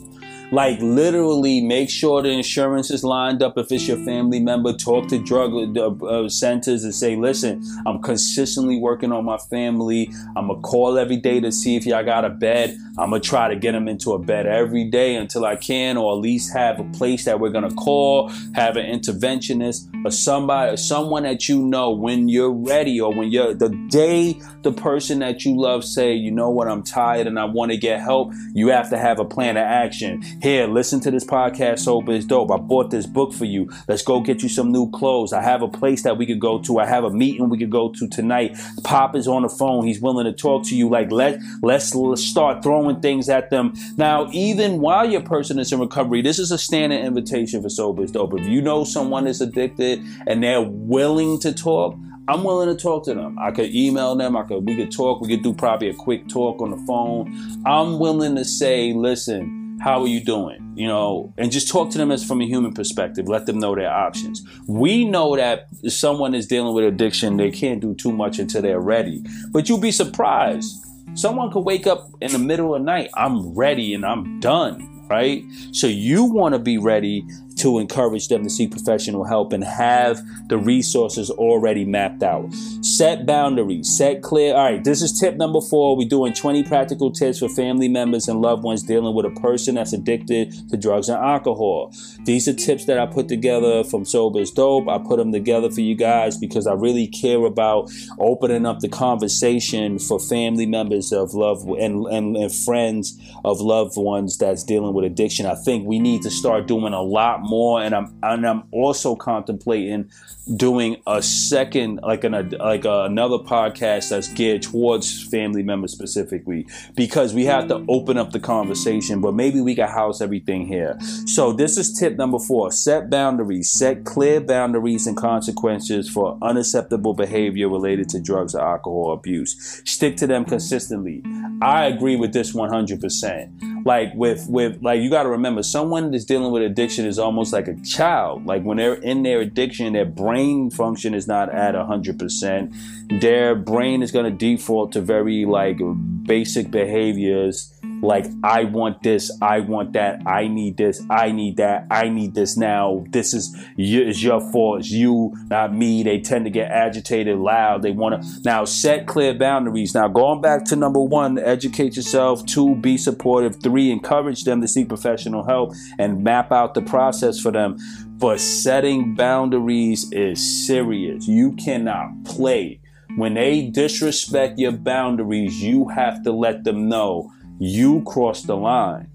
[0.51, 4.73] like literally make sure the insurance is lined up if it's your family member.
[4.73, 10.11] Talk to drug uh, uh, centers and say, listen, I'm consistently working on my family.
[10.35, 12.77] I'm gonna call every day to see if y'all got a bed.
[12.99, 16.13] I'm gonna try to get them into a bed every day until I can, or
[16.13, 20.77] at least have a place that we're gonna call, have an interventionist or somebody or
[20.77, 25.45] someone that you know when you're ready or when you're the day the person that
[25.45, 28.33] you love say, you know what, I'm tired and I want to get help.
[28.53, 31.79] You have to have a plan of action here, listen to this podcast.
[31.79, 32.51] Sober is dope.
[32.51, 33.69] I bought this book for you.
[33.87, 35.33] Let's go get you some new clothes.
[35.33, 36.79] I have a place that we could go to.
[36.79, 38.57] I have a meeting we could go to tonight.
[38.83, 39.85] Pop is on the phone.
[39.85, 40.89] He's willing to talk to you.
[40.89, 43.73] Like let let's, let's start throwing things at them.
[43.97, 48.03] Now, even while your person is in recovery, this is a standing invitation for Sober
[48.03, 48.33] is dope.
[48.39, 51.95] If you know someone is addicted and they're willing to talk,
[52.27, 53.37] I'm willing to talk to them.
[53.37, 54.35] I could email them.
[54.35, 55.21] I could we could talk.
[55.21, 57.61] We could do probably a quick talk on the phone.
[57.65, 60.73] I'm willing to say, listen, how are you doing?
[60.75, 63.27] You know, and just talk to them as from a human perspective.
[63.27, 64.43] Let them know their options.
[64.67, 68.61] We know that if someone is dealing with addiction, they can't do too much until
[68.61, 69.23] they're ready.
[69.49, 70.71] But you'll be surprised.
[71.15, 73.09] Someone could wake up in the middle of the night.
[73.15, 75.43] I'm ready and I'm done, right?
[75.71, 77.25] So you want to be ready
[77.61, 82.51] to encourage them to seek professional help and have the resources already mapped out.
[82.81, 84.55] Set boundaries, set clear.
[84.55, 85.95] All right, this is tip number four.
[85.95, 89.75] We're doing 20 practical tips for family members and loved ones dealing with a person
[89.75, 91.93] that's addicted to drugs and alcohol.
[92.23, 94.87] These are tips that I put together from Sober Dope.
[94.87, 98.89] I put them together for you guys because I really care about opening up the
[98.89, 104.93] conversation for family members of love and, and, and friends of loved ones that's dealing
[104.93, 105.45] with addiction.
[105.45, 109.15] I think we need to start doing a lot more, and I'm and I'm also
[109.15, 110.09] contemplating
[110.55, 116.67] doing a second, like an like a, another podcast that's geared towards family members specifically,
[116.95, 119.21] because we have to open up the conversation.
[119.21, 120.99] But maybe we can house everything here.
[121.25, 127.13] So this is tip number four: set boundaries, set clear boundaries and consequences for unacceptable
[127.13, 129.81] behavior related to drugs or alcohol abuse.
[129.85, 131.23] Stick to them consistently.
[131.61, 133.85] I agree with this 100%.
[133.85, 137.51] Like with with like you got to remember someone that's dealing with addiction is almost
[137.51, 138.45] like a child.
[138.45, 143.21] Like when they're in their addiction, their brain function is not at 100%.
[143.21, 145.79] Their brain is going to default to very like
[146.23, 151.85] basic behaviors like I want this, I want that, I need this, I need that,
[151.91, 153.05] I need this now.
[153.09, 156.03] This is your fault, it's you, not me.
[156.03, 157.81] They tend to get agitated, loud.
[157.83, 159.93] They want to now set clear boundaries.
[159.93, 162.45] Now going back to number one, educate yourself.
[162.45, 163.61] Two, be supportive.
[163.61, 167.77] Three, encourage them to seek professional help and map out the process for them.
[168.17, 171.27] But setting boundaries is serious.
[171.27, 172.79] You cannot play.
[173.15, 177.31] When they disrespect your boundaries, you have to let them know
[177.61, 179.11] you crossed the line.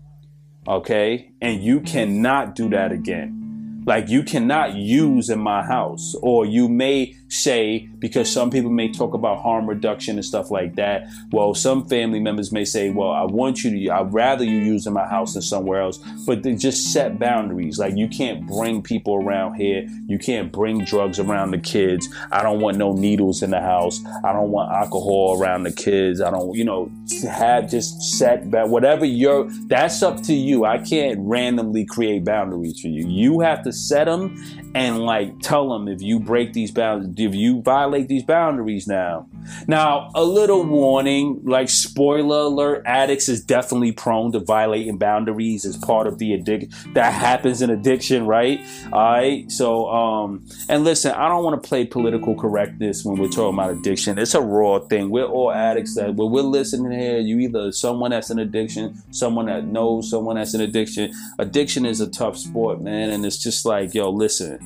[0.68, 1.32] Okay?
[1.42, 3.82] And you cannot do that again.
[3.84, 8.90] Like you cannot use in my house, or you may say, because some people may
[8.90, 11.08] talk about harm reduction and stuff like that.
[11.32, 14.86] Well, some family members may say, well, I want you to, I'd rather you use
[14.86, 17.78] in my house than somewhere else, but they just set boundaries.
[17.78, 19.86] Like you can't bring people around here.
[20.06, 22.08] You can't bring drugs around the kids.
[22.30, 24.00] I don't want no needles in the house.
[24.24, 26.20] I don't want alcohol around the kids.
[26.20, 26.90] I don't, you know,
[27.28, 30.64] have just set back, whatever you're, that's up to you.
[30.64, 33.06] I can't randomly create boundaries for you.
[33.08, 34.36] You have to set them
[34.74, 39.28] and like tell them if you break these boundaries, if you violate these boundaries now.
[39.66, 45.76] Now, a little warning, like spoiler alert, addicts is definitely prone to violating boundaries as
[45.76, 48.60] part of the addiction that happens in addiction, right?
[48.92, 49.50] All right.
[49.50, 53.70] So, um, and listen, I don't want to play political correctness when we're talking about
[53.70, 54.18] addiction.
[54.18, 55.10] It's a raw thing.
[55.10, 59.46] We're all addicts that when we're listening here, you either someone that's an addiction, someone
[59.46, 61.12] that knows someone that's an addiction.
[61.38, 63.10] Addiction is a tough sport, man.
[63.10, 64.58] And it's just like, yo, listen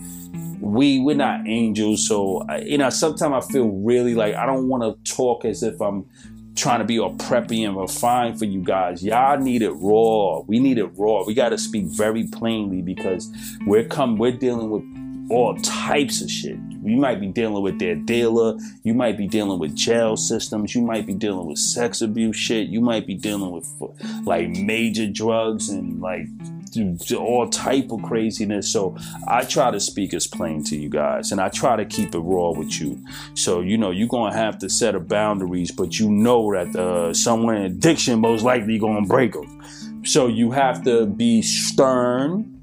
[0.60, 5.04] we we're not angels so you know sometimes i feel really like i don't want
[5.04, 6.06] to talk as if i'm
[6.56, 9.02] trying to be all preppy and refined for you guys.
[9.02, 10.40] Y'all need it raw.
[10.40, 11.24] We need it raw.
[11.24, 13.32] We got to speak very plainly because
[13.66, 14.82] we're come we're dealing with
[15.30, 16.58] all types of shit.
[16.82, 18.58] You might be dealing with their dealer.
[18.82, 20.74] You might be dealing with jail systems.
[20.74, 22.68] You might be dealing with sex abuse shit.
[22.68, 23.68] You might be dealing with
[24.24, 26.26] like major drugs and like
[27.16, 28.72] all type of craziness.
[28.72, 32.14] So I try to speak as plain to you guys, and I try to keep
[32.14, 33.02] it raw with you.
[33.34, 37.14] So you know you're gonna have to set a boundaries, but you know that uh,
[37.14, 39.62] someone in addiction most likely gonna break them.
[40.04, 42.56] So you have to be stern.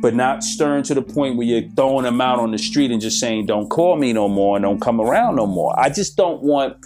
[0.00, 3.00] But not stern to the point where you're throwing them out on the street and
[3.00, 6.16] just saying, "Don't call me no more, and don't come around no more." I just
[6.16, 6.76] don't want.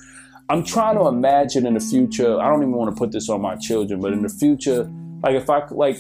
[0.51, 2.39] I'm trying to imagine in the future.
[2.39, 4.91] I don't even want to put this on my children, but in the future,
[5.23, 5.99] like if I like,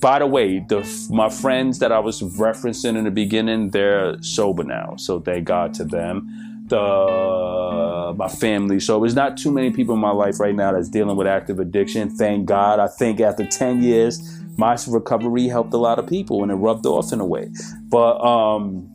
[0.00, 4.64] by the way, the my friends that I was referencing in the beginning, they're sober
[4.64, 6.66] now, so thank God to them.
[6.68, 10.90] The my family, so there's not too many people in my life right now that's
[10.90, 12.10] dealing with active addiction.
[12.10, 12.78] Thank God.
[12.78, 16.84] I think after ten years, my recovery helped a lot of people, and it rubbed
[16.84, 17.50] off in a way.
[17.88, 18.90] But um,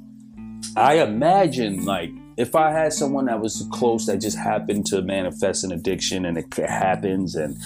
[0.77, 5.63] I imagine like if I had someone that was close that just happened to manifest
[5.63, 7.57] an addiction and it happens and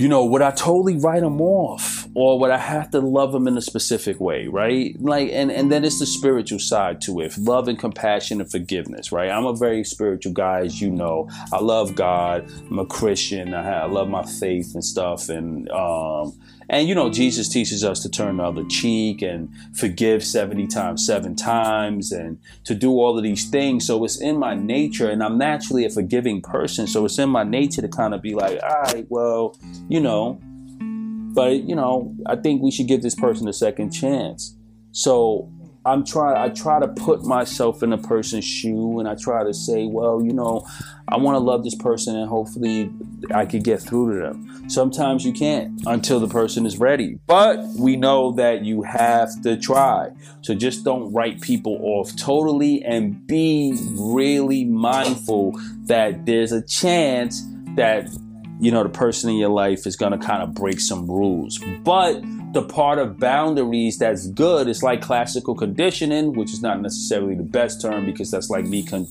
[0.00, 3.46] you know, would I totally write them off or would I have to love them
[3.46, 4.96] in a specific way, right?
[4.98, 9.12] Like, and, and then it's the spiritual side to it love and compassion and forgiveness,
[9.12, 9.28] right?
[9.28, 11.28] I'm a very spiritual guy, as you know.
[11.52, 12.50] I love God.
[12.70, 13.52] I'm a Christian.
[13.52, 15.28] I, have, I love my faith and stuff.
[15.28, 16.32] And, um,
[16.70, 21.04] And you know, Jesus teaches us to turn the other cheek and forgive 70 times,
[21.04, 23.84] seven times, and to do all of these things.
[23.84, 26.86] So it's in my nature, and I'm naturally a forgiving person.
[26.86, 29.58] So it's in my nature to kind of be like, all right, well,
[29.88, 30.38] you know,
[31.34, 34.54] but you know, I think we should give this person a second chance.
[34.92, 35.50] So
[35.90, 37.04] I'm trying I try to mm-hmm.
[37.04, 40.66] put myself in a person's shoe and I try to say, well, you know,
[41.08, 42.90] I want to love this person and hopefully
[43.34, 44.70] I could get through to them.
[44.70, 47.18] Sometimes you can't until the person is ready.
[47.26, 50.10] But we know that you have to try.
[50.42, 57.44] So just don't write people off totally and be really mindful that there's a chance
[57.74, 58.08] that
[58.60, 61.58] you know the person in your life is going to kind of break some rules.
[61.82, 62.22] But
[62.52, 67.44] the part of boundaries that's good is like classical conditioning, which is not necessarily the
[67.44, 69.06] best term because that's like me con-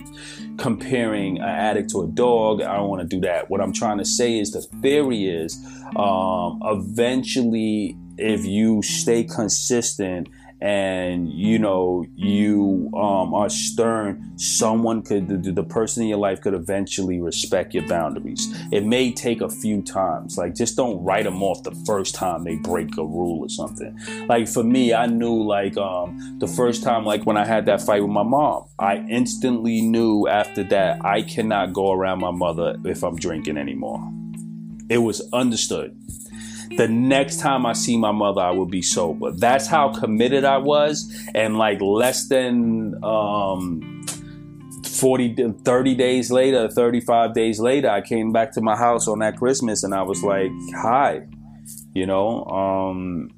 [0.57, 2.61] comparing an addict to a dog.
[2.61, 3.49] I don't want to do that.
[3.49, 5.57] What I'm trying to say is the theory is
[5.95, 10.27] um, eventually, if you stay consistent
[10.61, 16.41] and you know you um, are stern someone could the, the, person in your life
[16.41, 18.47] could eventually respect your boundaries.
[18.71, 20.37] It may take a few times.
[20.37, 23.97] Like just don't write them off the first time they break a rule or something.
[24.27, 27.81] Like for me i knew like um, the first time like when i had that
[27.81, 32.75] fight with my mom i instantly knew after that i cannot go around my mother
[32.85, 34.01] if i'm drinking anymore.
[34.89, 35.95] It was understood
[36.77, 39.31] the next time I see my mother, I will be sober.
[39.31, 41.11] That's how committed I was.
[41.33, 44.05] And like less than um,
[44.85, 49.37] 40, 30 days later, 35 days later, I came back to my house on that
[49.37, 51.21] Christmas and I was like, hi,
[51.93, 53.31] you know, um,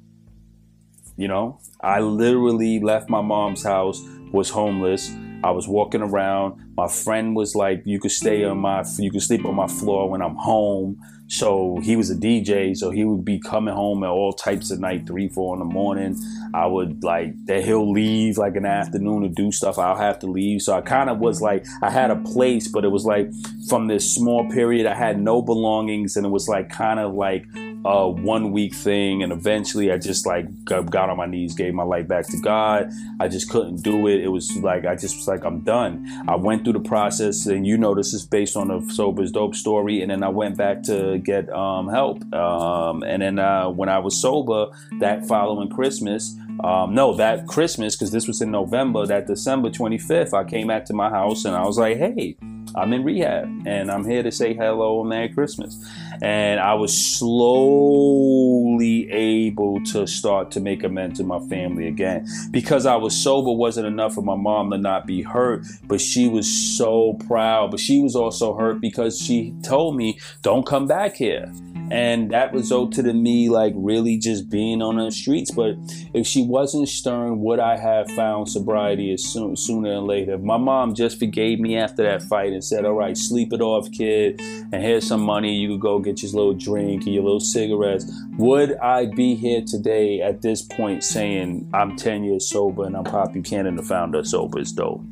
[1.16, 4.02] you know, I literally left my mom's house,
[4.32, 5.12] was homeless.
[5.44, 6.60] I was walking around.
[6.76, 10.08] My friend was like, "You could stay on my, you could sleep on my floor
[10.08, 11.00] when I'm home."
[11.32, 14.80] So he was a DJ, so he would be coming home at all types of
[14.80, 16.14] night, three, four in the morning.
[16.52, 19.78] I would like that he'll leave like an afternoon to do stuff.
[19.78, 20.60] I'll have to leave.
[20.60, 23.30] So I kind of was like I had a place, but it was like
[23.66, 27.46] from this small period I had no belongings, and it was like kind of like
[27.84, 31.82] a one week thing and eventually i just like got on my knees gave my
[31.82, 32.90] life back to god.
[33.20, 34.20] I just couldn't do it.
[34.20, 36.06] It was like i just was like i'm done.
[36.28, 39.54] I went through the process and you know this is based on a sober's dope
[39.54, 43.88] story and then i went back to get um, help um, and then uh, when
[43.88, 44.66] i was sober
[45.00, 50.32] that following christmas um, no, that Christmas, because this was in November, that December 25th,
[50.32, 52.36] I came back to my house and I was like, hey,
[52.74, 55.76] I'm in rehab and I'm here to say hello and Merry Christmas.
[56.22, 62.26] And I was slowly able to start to make amends to my family again.
[62.50, 66.28] Because I was sober wasn't enough for my mom to not be hurt, but she
[66.28, 67.70] was so proud.
[67.70, 71.52] But she was also hurt because she told me, don't come back here
[71.90, 75.50] and that resulted in me like really just being on the streets.
[75.50, 75.76] But
[76.14, 80.38] if she wasn't stern, would I have found sobriety as soon sooner than later?
[80.38, 83.90] My mom just forgave me after that fight and said, "All right, sleep it off,
[83.90, 84.40] kid,
[84.72, 85.54] and here's some money.
[85.54, 89.62] You could go get your little drink and your little cigarettes." Would I be here
[89.62, 94.18] today at this point saying I'm 10 years sober and I'm Pop Buchanan, the founder
[94.18, 95.02] of Sober is Dope?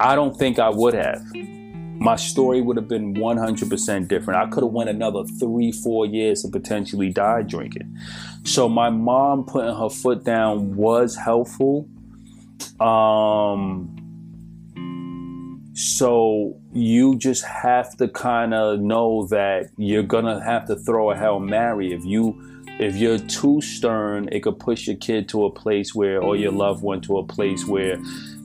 [0.00, 1.22] I don't think I would have
[2.04, 4.38] my story would have been 100% different.
[4.38, 7.96] I could have went another three, four years and potentially died drinking.
[8.44, 11.88] So my mom putting her foot down was helpful.
[12.78, 13.96] Um,
[15.72, 21.16] so you just have to kind of know that you're gonna have to throw a
[21.16, 22.38] hail mary if you
[22.78, 24.28] if you're too stern.
[24.30, 27.24] It could push your kid to a place where, or your loved one to a
[27.24, 27.96] place where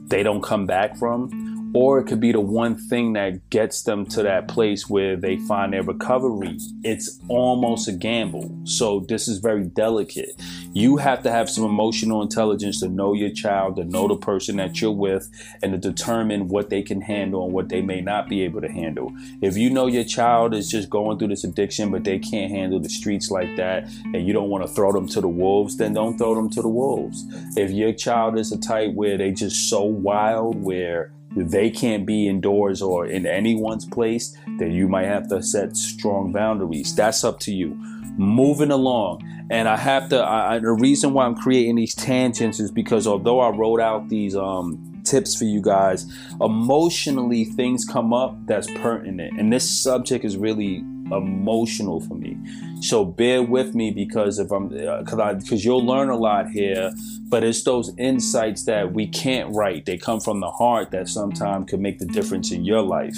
[0.07, 4.05] they don't come back from or it could be the one thing that gets them
[4.05, 6.57] to that place where they find their recovery.
[6.83, 8.55] It's almost a gamble.
[8.63, 10.31] So this is very delicate.
[10.73, 14.57] You have to have some emotional intelligence to know your child, to know the person
[14.57, 15.29] that you're with,
[15.61, 18.71] and to determine what they can handle and what they may not be able to
[18.71, 19.11] handle.
[19.41, 22.79] If you know your child is just going through this addiction, but they can't handle
[22.79, 25.93] the streets like that, and you don't want to throw them to the wolves, then
[25.93, 27.25] don't throw them to the wolves.
[27.55, 32.27] If your child is a type where they just so wild, where they can't be
[32.27, 36.95] indoors or in anyone's place, then you might have to set strong boundaries.
[36.95, 37.75] That's up to you.
[38.17, 39.23] Moving along.
[39.51, 43.39] And I have to, I, the reason why I'm creating these tangents is because although
[43.39, 46.05] I wrote out these um, tips for you guys,
[46.41, 49.39] emotionally things come up that's pertinent.
[49.39, 52.37] And this subject is really emotional for me.
[52.81, 56.91] So bear with me because if I'm because uh, because you'll learn a lot here,
[57.27, 59.85] but it's those insights that we can't write.
[59.85, 63.17] They come from the heart that sometimes could make the difference in your life.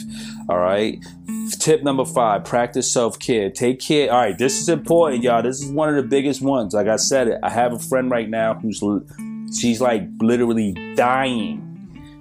[0.50, 1.04] All right.
[1.60, 3.50] Tip number five: practice self care.
[3.50, 4.12] Take care.
[4.12, 5.44] All right, this is important, y'all.
[5.44, 6.74] This is one of the biggest ones.
[6.74, 7.40] Like I said, it.
[7.44, 8.82] I have a friend right now who's
[9.54, 11.68] she's like literally dying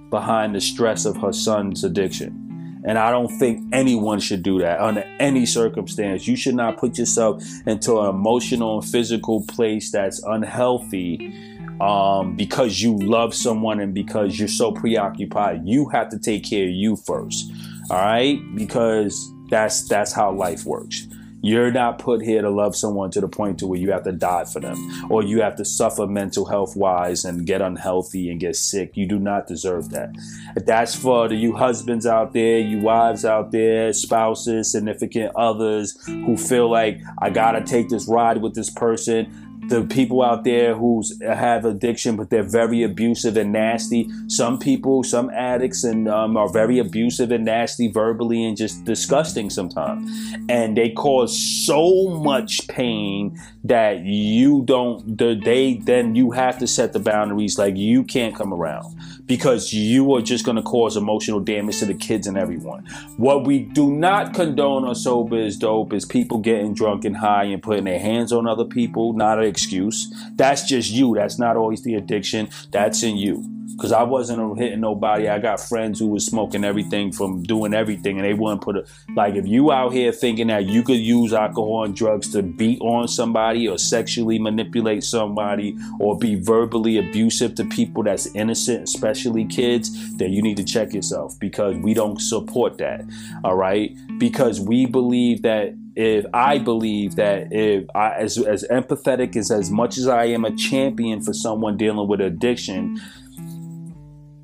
[0.09, 2.40] behind the stress of her son's addiction.
[2.83, 6.27] And I don't think anyone should do that under any circumstance.
[6.27, 11.33] You should not put yourself into an emotional and physical place that's unhealthy
[11.79, 15.61] um, because you love someone and because you're so preoccupied.
[15.65, 17.51] You have to take care of you first.
[17.89, 18.39] All right?
[18.55, 21.07] Because that's that's how life works.
[21.41, 24.11] You're not put here to love someone to the point to where you have to
[24.11, 24.77] die for them
[25.09, 28.95] or you have to suffer mental health wise and get unhealthy and get sick.
[28.95, 30.15] You do not deserve that.
[30.55, 36.37] That's for the you husbands out there, you wives out there, spouses, significant others who
[36.37, 41.03] feel like I gotta take this ride with this person the people out there who
[41.21, 44.09] have addiction, but they're very abusive and nasty.
[44.27, 49.49] Some people, some addicts, and um, are very abusive and nasty verbally and just disgusting
[49.49, 50.09] sometimes.
[50.49, 55.17] And they cause so much pain that you don't.
[55.17, 57.57] They then you have to set the boundaries.
[57.57, 58.95] Like you can't come around
[59.31, 62.85] because you are just going to cause emotional damage to the kids and everyone.
[63.15, 67.45] What we do not condone on sober is dope is people getting drunk and high
[67.45, 69.13] and putting their hands on other people.
[69.13, 70.13] Not an excuse.
[70.35, 71.15] That's just you.
[71.15, 72.49] That's not always the addiction.
[72.71, 75.27] That's in you because I wasn't hitting nobody.
[75.27, 78.85] I got friends who was smoking everything from doing everything, and they wouldn't put a
[79.15, 79.35] like.
[79.35, 83.07] If you out here thinking that you could use alcohol and drugs to beat on
[83.07, 90.17] somebody or sexually manipulate somebody or be verbally abusive to people that's innocent, especially kids,
[90.17, 93.01] then you need to check yourself because we don't support that.
[93.43, 99.35] All right, because we believe that if I believe that if I as as empathetic
[99.35, 102.99] as as much as I am a champion for someone dealing with addiction,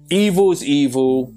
[0.10, 1.34] evil is evil,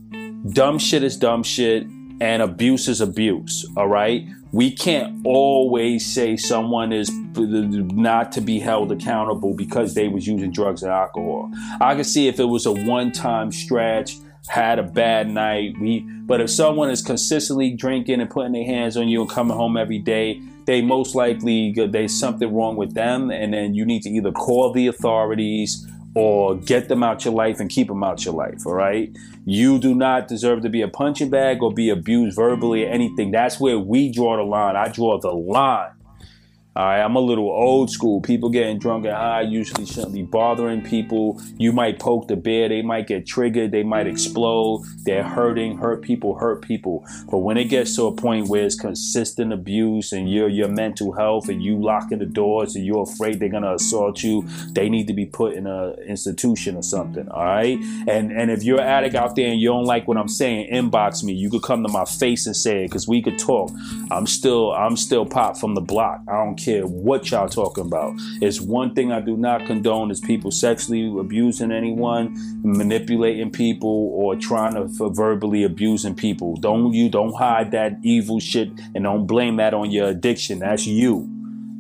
[0.53, 1.87] dumb shit is dumb shit,
[2.21, 3.67] and abuse is abuse.
[3.77, 4.27] All right.
[4.53, 10.51] We can't always say someone is not to be held accountable because they was using
[10.51, 11.51] drugs and alcohol.
[11.81, 14.17] I can see if it was a one-time stretch,
[14.49, 15.75] had a bad night.
[15.81, 19.57] We, but if someone is consistently drinking and putting their hands on you and coming
[19.57, 24.03] home every day, they most likely there's something wrong with them, and then you need
[24.03, 28.25] to either call the authorities or get them out your life and keep them out
[28.25, 28.67] your life.
[28.67, 29.17] All right.
[29.45, 33.31] You do not deserve to be a punching bag or be abused verbally or anything.
[33.31, 34.77] That's where we draw the line.
[34.77, 35.93] I draw the line
[36.77, 38.21] all right, I'm a little old school.
[38.21, 41.43] People getting drunk and high usually shouldn't be bothering people.
[41.59, 44.85] You might poke the bear, they might get triggered, they might explode.
[45.03, 47.05] They're hurting, hurt people, hurt people.
[47.29, 51.13] But when it gets to a point where it's consistent abuse and your your mental
[51.13, 55.09] health and you locking the doors and you're afraid they're gonna assault you, they need
[55.09, 57.29] to be put in a institution or something.
[57.31, 60.17] All right, and and if you're an addict out there and you don't like what
[60.17, 61.33] I'm saying, inbox me.
[61.33, 63.73] You could come to my face and say it because we could talk.
[64.13, 66.21] I'm still I'm still pop from the block.
[66.29, 68.15] I don't care what y'all talking about.
[68.41, 74.37] It's one thing I do not condone is people sexually abusing anyone, manipulating people, or
[74.37, 76.57] trying to verbally abusing people.
[76.57, 80.61] Don't you don't hide that evil shit and don't blame that on your addiction.
[80.61, 81.29] That's you.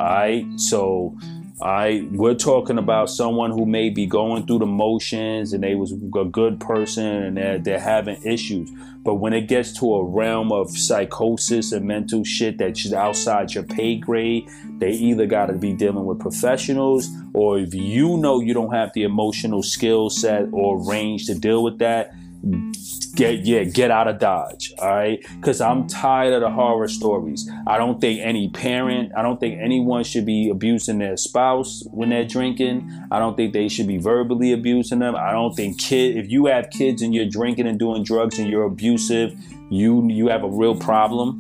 [0.00, 0.46] Alright?
[0.58, 1.16] So
[1.62, 5.92] I we're talking about someone who may be going through the motions and they was
[5.92, 8.70] a good person and they're, they're having issues.
[9.02, 13.64] But when it gets to a realm of psychosis and mental shit that's outside your
[13.64, 14.48] pay grade,
[14.78, 18.92] they either got to be dealing with professionals or if you know you don't have
[18.92, 22.14] the emotional skill set or range to deal with that,
[23.14, 25.24] get yeah get out of dodge all right?
[25.36, 27.50] Because i'm tired of the horror stories.
[27.66, 32.10] I don't think any parent i don't think anyone should be abusing their spouse when
[32.10, 32.90] they're drinking.
[33.10, 35.16] I don't think they should be verbally abusing them.
[35.16, 38.48] I don't think kid if you have kids and you're drinking and doing drugs and
[38.48, 39.32] you're abusive
[39.70, 41.39] you you have a real problem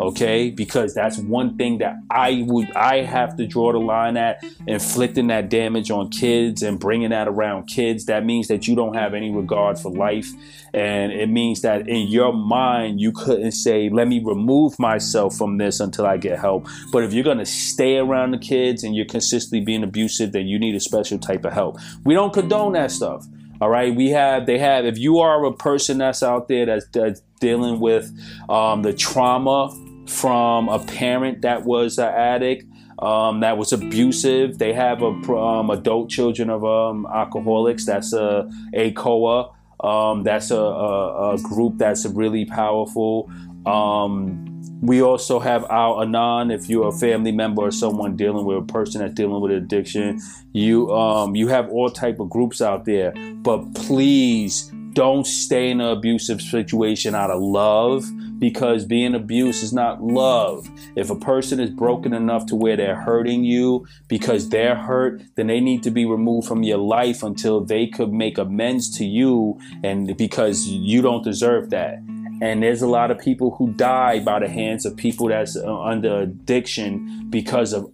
[0.00, 0.50] okay?
[0.50, 5.28] Because that's one thing that i would i have to draw the line at inflicting
[5.28, 8.06] that damage on kids and bringing that around kids.
[8.06, 10.28] That means that you don't have any regard for life.
[10.74, 15.58] And it means that in your mind you couldn't say let me remove myself from
[15.58, 16.66] this until i get help.
[16.92, 20.46] But if you're going to stay around the kids and you're consistently being abusive then
[20.46, 21.78] you need a special type of help.
[22.04, 23.26] We don't condone that stuff
[23.60, 24.84] all right, we have they have.
[24.84, 28.08] If you are a person that's out there that's, that's dealing with
[28.48, 29.74] um, the trauma
[30.08, 32.64] from a parent that was an addict,
[32.98, 34.58] um, that was abusive.
[34.58, 37.86] They have a um, adult children of um, alcoholics.
[37.86, 39.54] That's a ACOA.
[39.80, 43.30] Um, that's a, a, a, group that's really powerful.
[43.64, 44.44] Um,
[44.80, 46.50] we also have Al Anon.
[46.50, 50.20] If you're a family member or someone dealing with a person that's dealing with addiction,
[50.52, 53.12] you um, you have all type of groups out there.
[53.36, 58.06] But please don't stay in an abusive situation out of love
[58.38, 60.68] because being abused is not love.
[60.96, 65.48] If a person is broken enough to where they're hurting you because they're hurt, then
[65.48, 69.58] they need to be removed from your life until they could make amends to you
[69.82, 71.98] and because you don't deserve that.
[72.40, 75.80] And there's a lot of people who die by the hands of people that's uh,
[75.80, 77.90] under addiction because of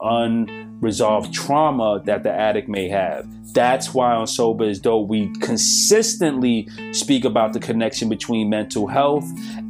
[0.81, 3.27] unresolved trauma that the addict may have.
[3.55, 9.25] That's why on Sober is Dope we consistently speak about the connection between mental health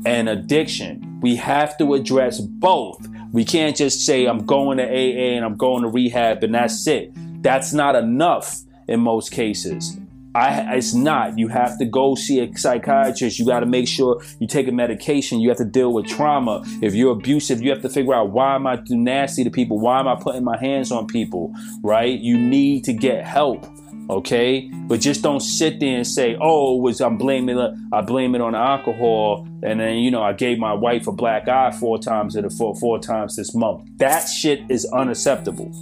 [0.07, 1.20] and addiction.
[1.20, 3.07] We have to address both.
[3.32, 6.86] We can't just say, I'm going to AA and I'm going to rehab and that's
[6.86, 7.12] it.
[7.42, 9.98] That's not enough in most cases.
[10.35, 11.39] I, it's not.
[11.39, 13.39] You have to go see a psychiatrist.
[13.39, 15.41] You got to make sure you take a medication.
[15.41, 16.62] You have to deal with trauma.
[16.82, 19.78] If you're abusive, you have to figure out why am I too nasty to people?
[19.78, 21.55] Why am I putting my hands on people?
[21.82, 22.18] Right?
[22.18, 23.64] You need to get help.
[24.11, 27.59] Okay, but just don't sit there and say, "Oh, was I'm blaming?
[27.91, 31.49] I blame it on alcohol." And then you know, I gave my wife a black
[31.49, 33.89] eye four times in a four four times this month.
[33.97, 35.72] That shit is unacceptable.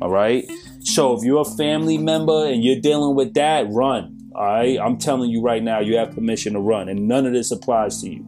[0.00, 0.48] All right.
[0.84, 4.30] So if you're a family member and you're dealing with that, run.
[4.34, 4.78] All right.
[4.78, 8.02] I'm telling you right now, you have permission to run, and none of this applies
[8.02, 8.26] to you.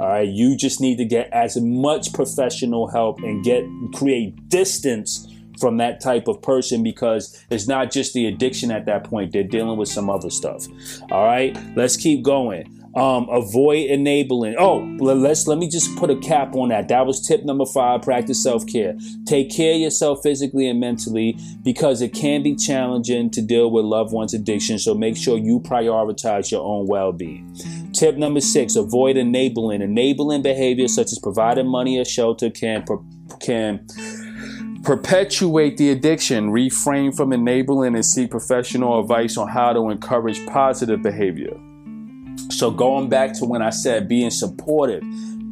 [0.00, 0.28] All right.
[0.28, 3.64] You just need to get as much professional help and get
[3.94, 5.28] create distance
[5.60, 9.32] from that type of person because it's not just the addiction at that point.
[9.32, 10.66] They're dealing with some other stuff.
[11.10, 11.56] All right.
[11.76, 12.81] Let's keep going.
[12.94, 14.56] Um, avoid enabling.
[14.58, 16.88] Oh, let's let me just put a cap on that.
[16.88, 18.02] That was tip number five.
[18.02, 18.98] Practice self care.
[19.24, 23.86] Take care of yourself physically and mentally because it can be challenging to deal with
[23.86, 24.78] loved ones' addiction.
[24.78, 27.56] So make sure you prioritize your own well being.
[27.94, 29.80] Tip number six: avoid enabling.
[29.80, 32.84] Enabling behavior such as providing money or shelter can
[33.40, 33.86] can
[34.84, 36.50] perpetuate the addiction.
[36.50, 41.58] Refrain from enabling and seek professional advice on how to encourage positive behavior.
[42.50, 45.02] So going back to when I said being supportive,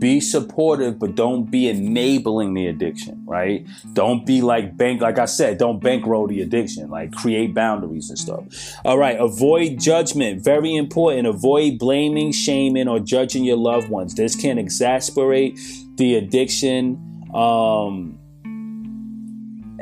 [0.01, 3.66] be supportive, but don't be enabling the addiction, right?
[3.93, 8.18] Don't be like bank, like I said, don't bankroll the addiction, like create boundaries and
[8.18, 8.43] stuff.
[8.84, 11.26] All right, avoid judgment, very important.
[11.26, 14.14] Avoid blaming, shaming, or judging your loved ones.
[14.14, 15.61] This can exasperate
[15.97, 17.28] the addiction.
[17.34, 18.18] Um,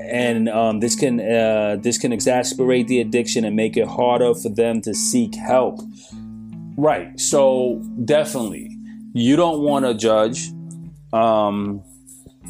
[0.00, 4.48] and um, this can uh, this can exasperate the addiction and make it harder for
[4.48, 5.80] them to seek help.
[6.78, 7.18] Right.
[7.18, 8.70] So definitely,
[9.12, 10.48] you don't want to judge.
[11.12, 11.82] Um,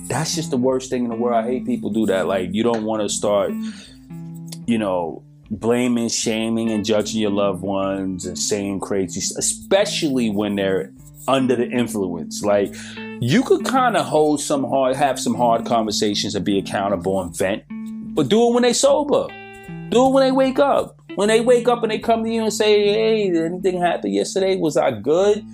[0.06, 1.42] that's just the worst thing in the world.
[1.42, 2.26] I hate people do that.
[2.26, 3.52] Like you don't want to start,
[4.66, 10.92] you know, blaming, shaming, and judging your loved ones and saying crazy, especially when they're
[11.26, 12.42] under the influence.
[12.42, 12.74] Like
[13.20, 17.34] you could kind of hold some hard, have some hard conversations and be accountable and
[17.34, 17.62] vent,
[18.14, 19.26] but do it when they sober.
[19.88, 20.97] Do it when they wake up.
[21.18, 24.12] When they wake up and they come to you and say, "Hey, did anything happen
[24.12, 24.54] yesterday?
[24.54, 25.44] Was I good?"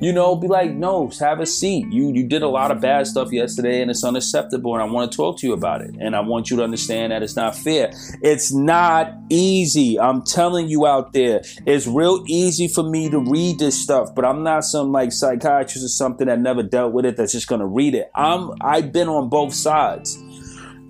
[0.00, 1.88] You know, be like, "No, have a seat.
[1.90, 4.72] You you did a lot of bad stuff yesterday, and it's unacceptable.
[4.72, 5.94] And I want to talk to you about it.
[6.00, 7.90] And I want you to understand that it's not fair.
[8.22, 10.00] It's not easy.
[10.00, 14.24] I'm telling you out there, it's real easy for me to read this stuff, but
[14.24, 17.66] I'm not some like psychiatrist or something that never dealt with it that's just gonna
[17.66, 18.10] read it.
[18.14, 20.16] I'm I've been on both sides."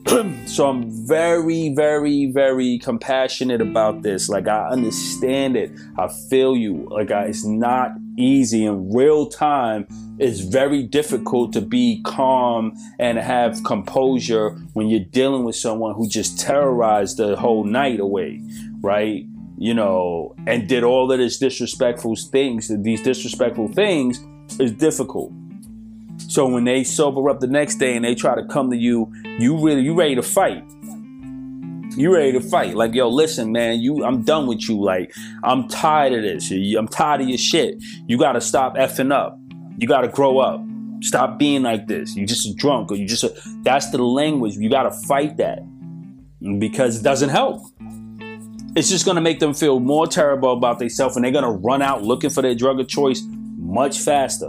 [0.46, 4.28] so I'm very, very, very compassionate about this.
[4.28, 5.72] Like I understand it.
[5.98, 6.88] I feel you.
[6.90, 9.86] Like I, it's not easy in real time.
[10.18, 16.08] It's very difficult to be calm and have composure when you're dealing with someone who
[16.08, 18.42] just terrorized the whole night away,
[18.80, 19.24] right?
[19.58, 22.70] You know, and did all of this disrespectful things.
[22.82, 24.24] These disrespectful things
[24.58, 25.32] is difficult.
[26.30, 29.12] So when they sober up the next day and they try to come to you,
[29.40, 30.62] you really you ready to fight.
[31.96, 32.76] You ready to fight?
[32.76, 34.80] Like yo, listen, man, you I'm done with you.
[34.80, 35.12] Like
[35.42, 36.52] I'm tired of this.
[36.78, 37.82] I'm tired of your shit.
[38.06, 39.40] You got to stop effing up.
[39.76, 40.60] You got to grow up.
[41.00, 42.14] Stop being like this.
[42.14, 43.24] You just a drunk or you just
[43.64, 44.54] that's the language.
[44.54, 45.58] You got to fight that
[46.60, 47.60] because it doesn't help.
[48.76, 52.04] It's just gonna make them feel more terrible about themselves, and they're gonna run out
[52.04, 53.20] looking for their drug of choice
[53.56, 54.48] much faster.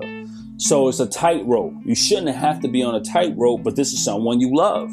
[0.61, 1.73] So it's a tightrope.
[1.83, 4.91] You shouldn't have to be on a tightrope, but this is someone you love,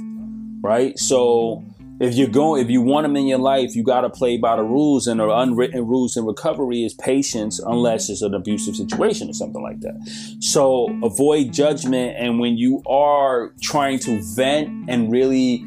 [0.62, 0.98] right?
[0.98, 1.62] So
[2.00, 4.56] if you're going, if you want them in your life, you got to play by
[4.56, 9.28] the rules, and the unwritten rules in recovery is patience, unless it's an abusive situation
[9.28, 10.36] or something like that.
[10.40, 15.66] So avoid judgment, and when you are trying to vent and really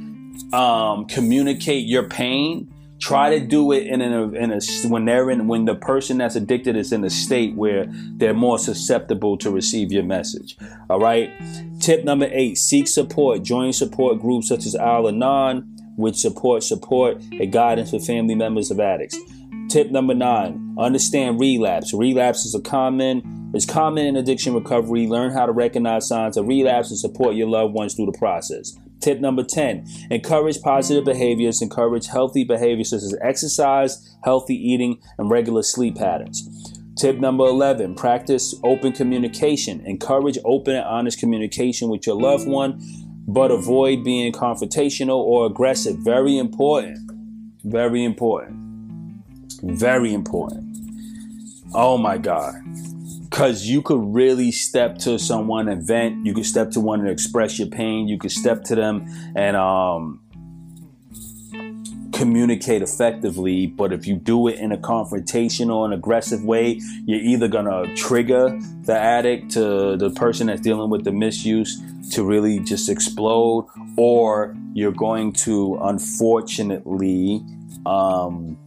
[0.52, 2.71] um, communicate your pain,
[3.02, 6.36] Try to do it in a, in a when they're in when the person that's
[6.36, 10.56] addicted is in a state where they're more susceptible to receive your message.
[10.88, 11.32] All right.
[11.80, 13.42] Tip number eight seek support.
[13.42, 18.70] Join support groups such as Al Anon, which support support and guidance for family members
[18.70, 19.18] of addicts.
[19.68, 21.94] Tip number nine understand relapse.
[21.96, 25.08] Relapse is a common is common in addiction recovery.
[25.08, 28.78] Learn how to recognize signs of relapse and support your loved ones through the process.
[29.02, 35.30] Tip number 10 encourage positive behaviors, encourage healthy behaviors such as exercise, healthy eating, and
[35.30, 36.48] regular sleep patterns.
[36.98, 39.82] Tip number 11 practice open communication.
[39.86, 42.80] Encourage open and honest communication with your loved one,
[43.28, 45.98] but avoid being confrontational or aggressive.
[46.00, 47.00] Very important.
[47.64, 48.58] Very important.
[49.64, 50.78] Very important.
[51.74, 52.56] Oh my God.
[53.32, 56.26] Because you could really step to someone and vent.
[56.26, 58.10] You could step to one and express your pain.
[58.10, 59.08] You could step to them
[59.38, 60.20] and um,
[62.12, 63.68] communicate effectively.
[63.68, 68.60] But if you do it in a confrontational and aggressive way, you're either gonna trigger
[68.82, 73.66] the addict to the person that's dealing with the misuse to really just explode,
[73.98, 77.42] or you're going to unfortunately
[77.86, 78.58] um,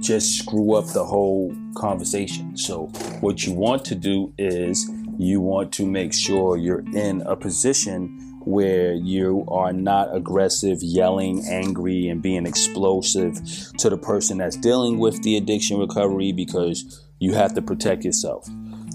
[0.00, 2.56] just screw up the whole conversation.
[2.56, 2.86] So,
[3.20, 8.22] what you want to do is you want to make sure you're in a position
[8.44, 13.34] where you are not aggressive, yelling, angry, and being explosive
[13.78, 18.48] to the person that's dealing with the addiction recovery because you have to protect yourself.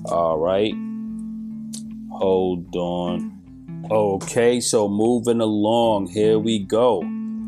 [0.06, 0.74] All right.
[2.12, 3.42] Hold on.
[3.92, 7.02] Okay, so moving along, here we go.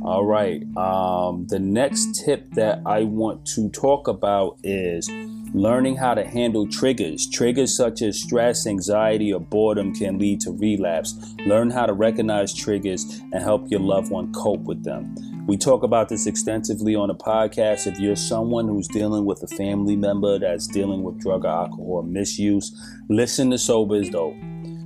[0.03, 0.63] All right.
[0.75, 5.09] Um, the next tip that I want to talk about is
[5.53, 7.29] Learning how to handle triggers.
[7.29, 11.13] Triggers such as stress, anxiety, or boredom can lead to relapse.
[11.45, 15.13] Learn how to recognize triggers and help your loved one cope with them.
[15.45, 17.85] We talk about this extensively on the podcast.
[17.85, 22.01] If you're someone who's dealing with a family member that's dealing with drug or alcohol
[22.01, 22.75] misuse,
[23.07, 24.33] listen to Sober is Dope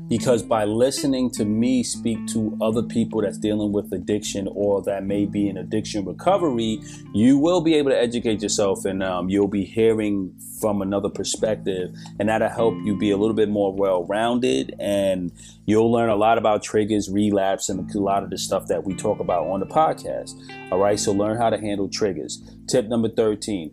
[0.08, 5.04] because by listening to me speak to other people that's dealing with addiction or that
[5.04, 6.82] may be in addiction recovery
[7.14, 11.94] you will be able to educate yourself and um, you'll be hearing from another perspective
[12.20, 15.32] and that'll help you be a little bit more well-rounded and
[15.66, 18.96] you'll learn a lot about triggers relapse and a lot of the stuff that we
[18.96, 20.34] talk about on the podcast.
[20.72, 22.42] All right so learn how to handle triggers.
[22.68, 23.72] Tip number 13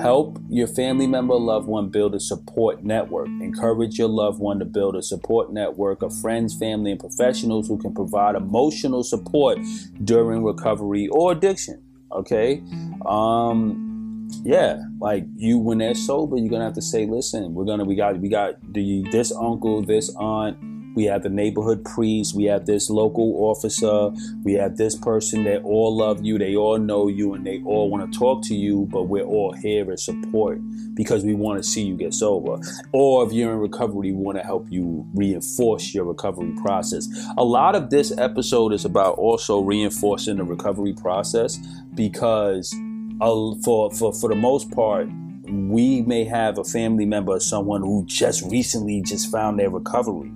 [0.00, 3.26] Help your family member, loved one build a support network.
[3.26, 7.78] Encourage your loved one to build a support network of friends, family, and professionals who
[7.78, 9.58] can provide emotional support
[10.02, 11.82] during recovery or addiction.
[12.12, 12.62] Okay?
[13.06, 17.84] Um, yeah, like you when they're sober, you're gonna have to say, listen, we're gonna
[17.84, 20.58] we got we got the this uncle, this aunt,
[20.94, 24.10] we have the neighborhood priest, we have this local officer,
[24.44, 27.90] we have this person that all love you, they all know you, and they all
[27.90, 30.58] want to talk to you, but we're all here as support
[30.94, 32.58] because we want to see you get sober.
[32.92, 37.08] Or if you're in recovery, we want to help you reinforce your recovery process.
[37.36, 41.58] A lot of this episode is about also reinforcing the recovery process
[41.94, 42.74] because
[43.20, 45.08] uh, for, for, for the most part,
[45.46, 50.32] we may have a family member or someone who just recently just found their recovery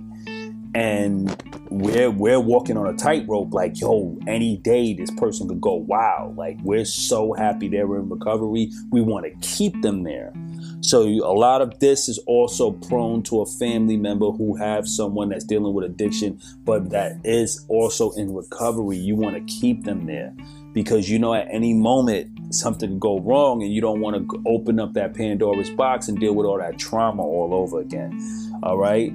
[0.75, 1.35] and
[1.69, 6.33] we're we're walking on a tightrope like yo any day this person could go wow
[6.35, 8.71] like we're so happy they're in recovery.
[8.91, 10.33] We want to keep them there.
[10.81, 15.29] So a lot of this is also prone to a family member who have someone
[15.29, 18.97] that's dealing with addiction but that is also in recovery.
[18.97, 20.33] You want to keep them there
[20.73, 24.43] because you know at any moment something could go wrong and you don't want to
[24.47, 28.19] open up that pandora's box and deal with all that trauma all over again.
[28.63, 29.13] All right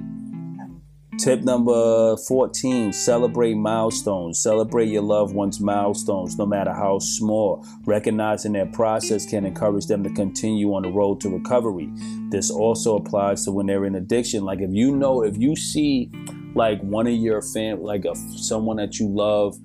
[1.17, 4.41] Tip number 14 celebrate milestones.
[4.41, 7.65] Celebrate your loved ones' milestones, no matter how small.
[7.85, 11.89] Recognizing their process can encourage them to continue on the road to recovery.
[12.31, 14.43] This also applies to when they're in addiction.
[14.43, 16.11] Like, if you know, if you see
[16.53, 19.57] like one of your fam, like a, someone that you love,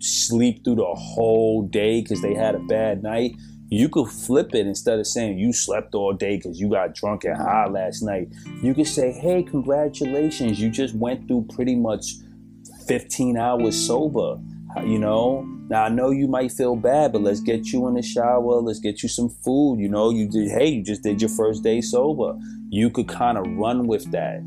[0.00, 3.34] sleep through the whole day because they had a bad night,
[3.68, 7.24] you could flip it instead of saying you slept all day because you got drunk
[7.24, 8.28] and high last night.
[8.62, 12.14] You could say, hey, congratulations, you just went through pretty much
[12.86, 14.38] 15 hours sober.
[14.84, 18.02] You know, now I know you might feel bad, but let's get you in the
[18.02, 18.60] shower.
[18.60, 19.78] Let's get you some food.
[19.78, 20.50] You know, you did.
[20.50, 22.36] Hey, you just did your first day sober.
[22.68, 24.42] You could kind of run with that.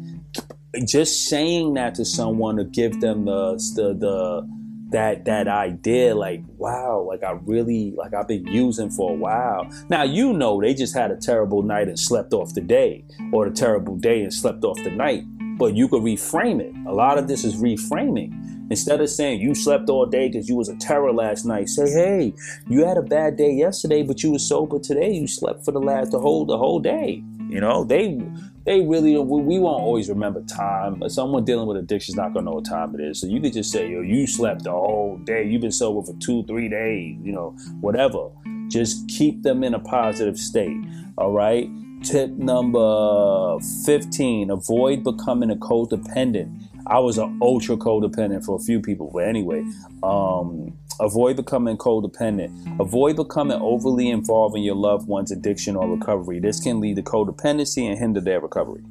[0.86, 4.50] Just saying that to someone to give them the the the
[4.90, 9.70] that that idea like wow like i really like i've been using for a while.
[9.90, 13.48] Now you know they just had a terrible night and slept off the day or
[13.48, 15.24] a terrible day and slept off the night.
[15.58, 16.74] But you could reframe it.
[16.88, 18.32] A lot of this is reframing.
[18.70, 21.90] Instead of saying you slept all day because you was a terror last night say
[21.90, 22.34] hey
[22.68, 25.12] you had a bad day yesterday but you were sober today.
[25.12, 27.24] You slept for the last the whole the whole day.
[27.50, 28.20] You know they
[28.68, 29.64] they really don't, we mm-hmm.
[29.64, 31.02] won't always remember time.
[31.08, 33.22] Someone dealing with addiction is not gonna know what time it is.
[33.22, 35.46] So you could just say, yo, you slept the whole day.
[35.46, 37.18] You've been sober for two, three days.
[37.24, 38.28] You know, whatever.
[38.68, 40.76] Just keep them in a positive state.
[41.18, 41.70] All right.
[42.04, 46.68] Tip number 15 avoid becoming a codependent.
[46.90, 49.66] I was an ultra codependent for a few people, but anyway,
[50.04, 52.80] um, avoid becoming codependent.
[52.80, 56.40] Avoid becoming overly involved in your loved one's addiction or recovery.
[56.40, 58.84] This can lead to codependency and hinder their recovery.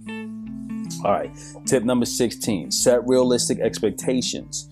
[1.04, 1.30] All right,
[1.64, 4.68] tip number 16 set realistic expectations.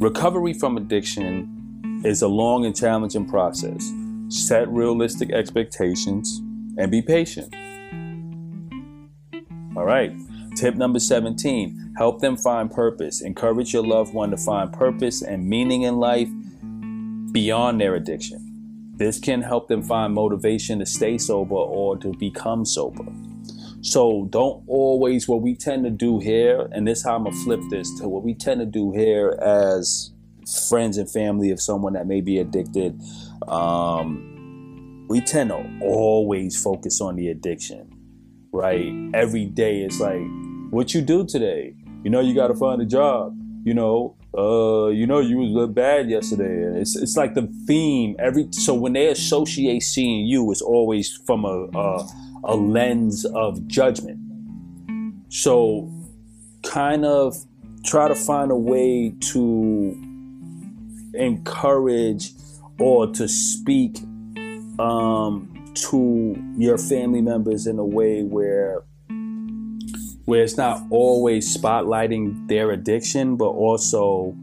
[0.00, 3.92] Recovery from addiction is a long and challenging process.
[4.28, 6.38] Set realistic expectations
[6.76, 7.52] and be patient.
[9.76, 10.12] All right.
[10.58, 13.22] Tip number 17 help them find purpose.
[13.22, 16.28] Encourage your loved one to find purpose and meaning in life
[17.30, 18.92] beyond their addiction.
[18.96, 23.04] This can help them find motivation to stay sober or to become sober.
[23.82, 27.60] So don't always what we tend to do here, and this how I'm gonna flip
[27.70, 30.10] this to what we tend to do here as
[30.68, 33.00] friends and family of someone that may be addicted.
[33.46, 37.94] Um, we tend to always focus on the addiction
[38.52, 38.92] right?
[39.14, 40.20] Every day it's like,
[40.70, 41.74] what you do today?
[42.04, 43.36] You know, you got to find a job.
[43.64, 46.80] You know, uh, you know, you was bad yesterday.
[46.80, 48.48] It's it's like the theme every.
[48.52, 52.08] So when they associate seeing you, it's always from a a,
[52.44, 54.18] a lens of judgment.
[55.30, 55.90] So,
[56.62, 57.36] kind of
[57.84, 59.96] try to find a way to
[61.14, 62.32] encourage
[62.78, 63.98] or to speak
[64.78, 68.82] um, to your family members in a way where
[70.28, 74.36] where it's not always spotlighting their addiction but also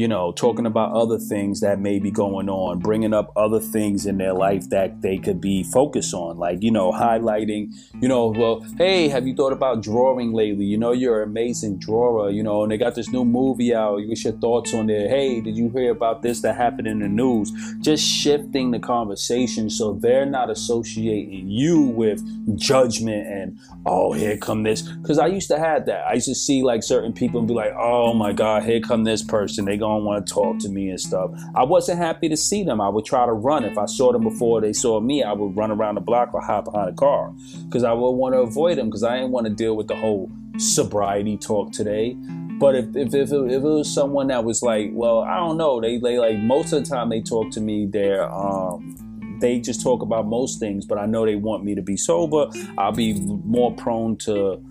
[0.00, 4.06] you know, talking about other things that may be going on, bringing up other things
[4.06, 7.70] in their life that they could be focused on, like, you know, highlighting,
[8.00, 10.64] you know, well, hey, have you thought about drawing lately?
[10.64, 14.00] You know, you're an amazing drawer, you know, and they got this new movie out.
[14.06, 15.10] What's your thoughts on it?
[15.10, 17.52] Hey, did you hear about this that happened in the news?
[17.80, 22.22] Just shifting the conversation so they're not associating you with
[22.56, 24.80] judgment and, oh, here come this.
[24.80, 26.06] Because I used to have that.
[26.06, 29.04] I used to see like certain people and be like, oh my God, here come
[29.04, 29.66] this person.
[29.66, 31.30] They going don't want to talk to me and stuff.
[31.54, 32.80] I wasn't happy to see them.
[32.80, 33.64] I would try to run.
[33.64, 36.40] If I saw them before they saw me, I would run around the block or
[36.40, 37.32] hop behind a car
[37.66, 39.96] because I would want to avoid them because I didn't want to deal with the
[39.96, 42.16] whole sobriety talk today.
[42.60, 45.56] But if, if, if, it, if it was someone that was like, well, I don't
[45.56, 49.58] know, they, they like most of the time they talk to me, they're, um, they
[49.58, 52.46] just talk about most things, but I know they want me to be sober.
[52.76, 54.62] I'll be more prone to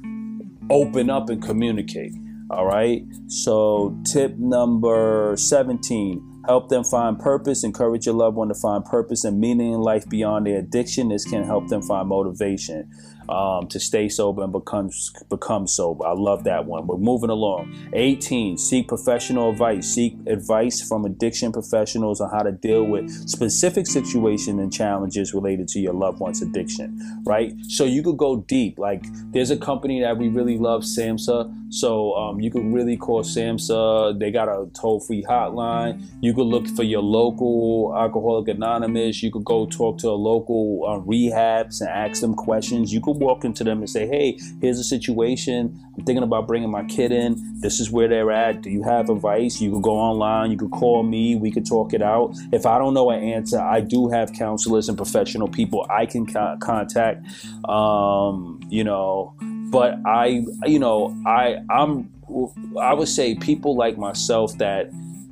[0.69, 2.13] open up and communicate.
[2.49, 3.03] All right.
[3.27, 7.63] So, tip number 17 help them find purpose.
[7.63, 11.09] Encourage your loved one to find purpose and meaning in life beyond their addiction.
[11.09, 12.89] This can help them find motivation
[13.29, 14.89] um, to stay sober and become
[15.29, 16.05] become sober.
[16.05, 16.87] I love that one.
[16.87, 17.75] We're moving along.
[17.93, 18.57] 18.
[18.57, 19.87] Seek professional advice.
[19.87, 25.67] Seek advice from addiction professionals on how to deal with specific situations and challenges related
[25.69, 27.21] to your loved one's addiction.
[27.25, 27.53] Right.
[27.67, 28.79] So you could go deep.
[28.79, 31.71] Like there's a company that we really love, SAMHSA.
[31.71, 34.19] So um, you could really call SAMHSA.
[34.19, 36.03] They got a toll free hotline.
[36.21, 39.21] You could look for your local Alcoholic Anonymous.
[39.21, 42.91] You could go talk to a local uh, rehabs and ask them questions.
[42.91, 45.79] You could walk into them and say, hey, here's a situation.
[45.97, 47.35] I'm thinking about bringing my kid in.
[47.59, 48.61] This is where they're at.
[48.61, 49.61] Do you have advice?
[49.61, 50.51] You could go online.
[50.51, 51.35] You could call me.
[51.35, 52.35] We could talk it out.
[52.51, 56.25] If I don't know an answer, I do have counselors and professional people I can
[56.25, 57.25] co- contact.
[57.67, 59.35] Um, you know,
[59.71, 62.11] but I, you know, I, I'm,
[62.79, 64.91] I would say people like myself that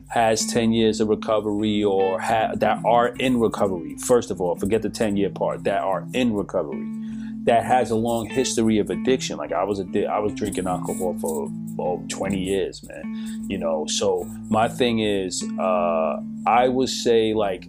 [0.09, 4.81] has 10 years of recovery or ha- that are in recovery first of all forget
[4.81, 6.85] the 10 year part that are in recovery
[7.47, 9.37] that has a long history of addiction.
[9.37, 13.45] Like I was a, I was drinking alcohol for oh, 20 years, man.
[13.47, 17.65] You know, so my thing is, uh, I would say like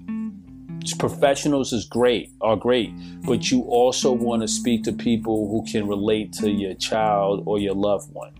[0.98, 5.86] professionals is great, are great, but you also want to speak to people who can
[5.86, 8.32] relate to your child or your loved one.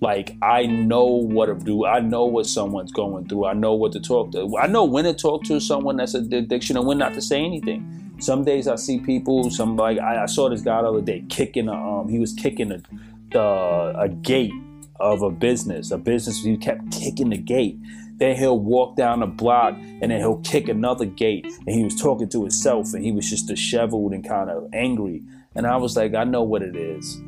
[0.00, 1.86] Like I know what to do.
[1.86, 3.46] I know what someone's going through.
[3.46, 4.58] I know what to talk to.
[4.58, 7.44] I know when to talk to someone that's an addiction and when not to say
[7.44, 9.50] anything some days I see people.
[9.50, 12.32] Some like I, I saw this guy the other day kicking a um he was
[12.32, 12.82] kicking a
[13.30, 14.52] the a gate
[14.98, 15.90] of a business.
[15.90, 17.78] A business he kept kicking the gate.
[18.16, 21.46] Then he'll walk down the block and then he'll kick another gate.
[21.66, 25.22] And he was talking to himself and he was just disheveled and kind of angry.
[25.54, 27.18] And I was like, I know what it is.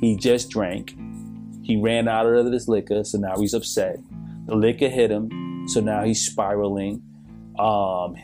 [0.00, 0.94] He just drank.
[1.62, 3.98] He ran out of this liquor, so now he's upset.
[4.46, 7.02] The liquor hit him, so now he's spiraling.
[7.58, 8.14] Um,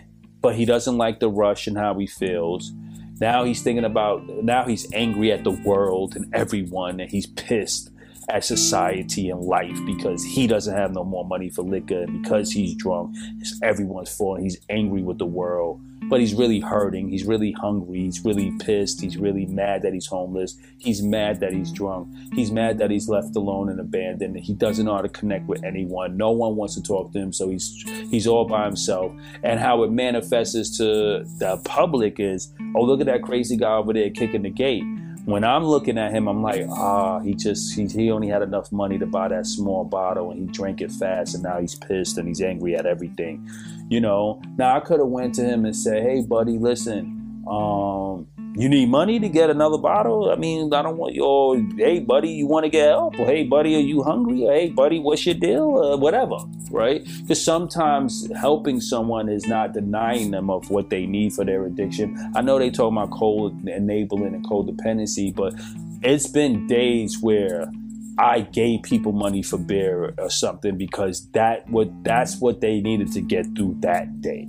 [0.42, 2.72] but he doesn't like the rush and how he feels.
[3.20, 7.90] Now he's thinking about, now he's angry at the world and everyone, and he's pissed
[8.28, 12.50] at society and life because he doesn't have no more money for liquor and because
[12.50, 13.14] he's drunk.
[13.38, 14.40] It's everyone's fault.
[14.40, 17.08] He's angry with the world, but he's really hurting.
[17.08, 18.00] He's really hungry.
[18.00, 19.00] He's really pissed.
[19.00, 20.56] He's really mad that he's homeless.
[20.78, 22.08] He's mad that he's drunk.
[22.34, 24.38] He's mad that he's left alone and abandoned.
[24.38, 26.16] He doesn't know how to connect with anyone.
[26.16, 29.12] No one wants to talk to him, so he's he's all by himself.
[29.42, 33.92] And how it manifests to the public is, oh, look at that crazy guy over
[33.92, 34.84] there kicking the gate
[35.24, 38.72] when I'm looking at him, I'm like, ah, he just he, he only had enough
[38.72, 42.18] money to buy that small bottle and he drank it fast and now he's pissed
[42.18, 43.48] and he's angry at everything.
[43.88, 48.26] You know, now I could have went to him and said, hey buddy, listen, um,
[48.54, 50.30] you need money to get another bottle?
[50.30, 53.18] I mean, I don't want your, oh, hey, buddy, you want to get help?
[53.18, 54.46] Or, hey, buddy, are you hungry?
[54.46, 55.62] Or, hey, buddy, what's your deal?
[55.62, 56.36] Or whatever,
[56.70, 57.02] right?
[57.22, 62.16] Because sometimes helping someone is not denying them of what they need for their addiction.
[62.34, 65.54] I know they talk about co-enabling and codependency, but
[66.02, 67.70] it's been days where
[68.18, 73.12] I gave people money for beer or something because that what that's what they needed
[73.12, 74.48] to get through that day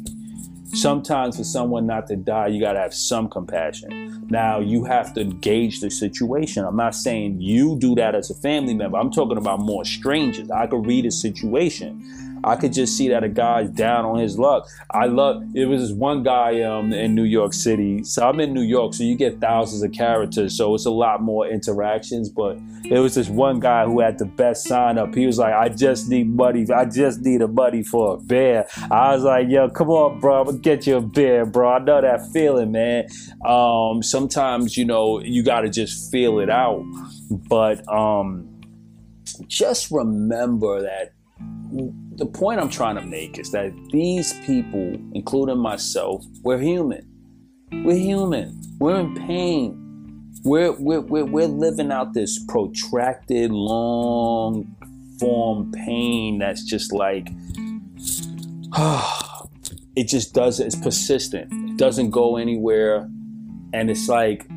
[0.74, 4.26] sometimes for someone not to die, you got to have some compassion.
[4.30, 6.65] Now, you have to gauge the situation.
[6.65, 8.97] I'm not saying you do that as a family member.
[8.97, 10.49] I'm talking about more strangers.
[10.49, 12.03] I could read a situation
[12.43, 14.67] I could just see that a guy's down on his luck.
[14.91, 18.03] I love it was this one guy um, in New York City.
[18.03, 21.21] So I'm in New York, so you get thousands of characters, so it's a lot
[21.21, 22.29] more interactions.
[22.29, 25.15] But it was this one guy who had the best sign up.
[25.15, 26.65] He was like, "I just need money.
[26.71, 30.51] I just need a money for a beer." I was like, "Yo, come on, bro.
[30.53, 31.73] Get you a bear, bro.
[31.73, 33.07] I know that feeling, man."
[33.45, 36.83] Um, sometimes you know you got to just feel it out,
[37.29, 38.49] but um,
[39.47, 41.13] just remember that
[42.24, 47.05] the point I'm trying to make is that these people, including myself, we're human.
[47.84, 48.61] We're human.
[48.80, 50.32] We're in pain.
[50.45, 54.74] We're, we're, we're, we're living out this protracted, long
[55.19, 57.28] form pain that's just like,
[59.97, 61.51] it just doesn't, it's persistent.
[61.71, 63.09] It doesn't go anywhere.
[63.74, 64.47] And it's like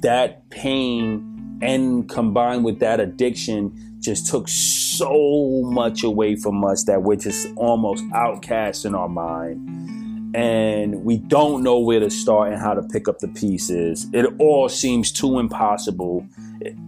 [0.00, 7.02] that pain and combined with that addiction just took so much away from us that
[7.02, 10.34] we're just almost outcast in our mind.
[10.34, 14.06] And we don't know where to start and how to pick up the pieces.
[14.12, 16.26] It all seems too impossible.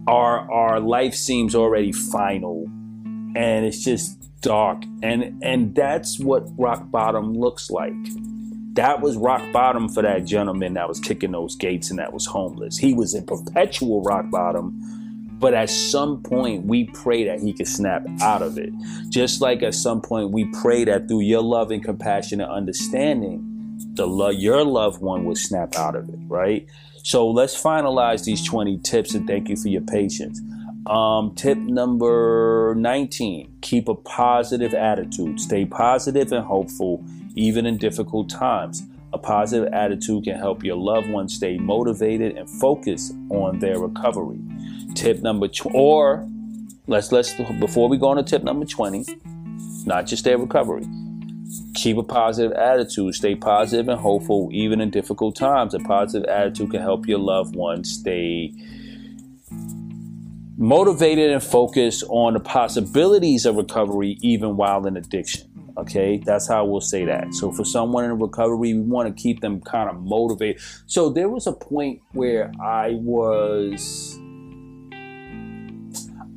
[0.07, 2.65] Our our life seems already final.
[3.35, 4.83] And it's just dark.
[5.01, 7.93] And and that's what rock bottom looks like.
[8.73, 12.27] That was rock bottom for that gentleman that was kicking those gates and that was
[12.27, 12.77] homeless.
[12.77, 14.98] He was in perpetual rock bottom
[15.39, 18.73] but at some point, we pray that he could snap out of it.
[19.07, 23.45] Just like at some point, we pray that through your love and compassion and understanding,
[23.93, 26.67] the lo- your loved one will snap out of it, right?
[27.03, 30.41] So let's finalize these 20 tips and thank you for your patience.
[30.85, 35.39] Um, tip number 19 keep a positive attitude.
[35.39, 37.03] Stay positive and hopeful,
[37.35, 38.83] even in difficult times.
[39.11, 44.39] A positive attitude can help your loved one stay motivated and focus on their recovery.
[44.99, 46.27] Tip number tw- or
[46.87, 49.05] let's let's before we go on to tip number 20,
[49.85, 50.85] not just their recovery.
[51.73, 53.15] Keep a positive attitude.
[53.15, 55.73] Stay positive and hopeful even in difficult times.
[55.73, 58.53] A positive attitude can help your loved one stay
[60.57, 65.49] motivated and focused on the possibilities of recovery even while in addiction.
[65.77, 67.33] Okay, that's how we'll say that.
[67.33, 70.61] So for someone in recovery, we want to keep them kind of motivated.
[70.87, 74.19] So there was a point where I was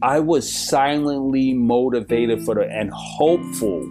[0.02, 3.88] I was silently motivated for the and hopeful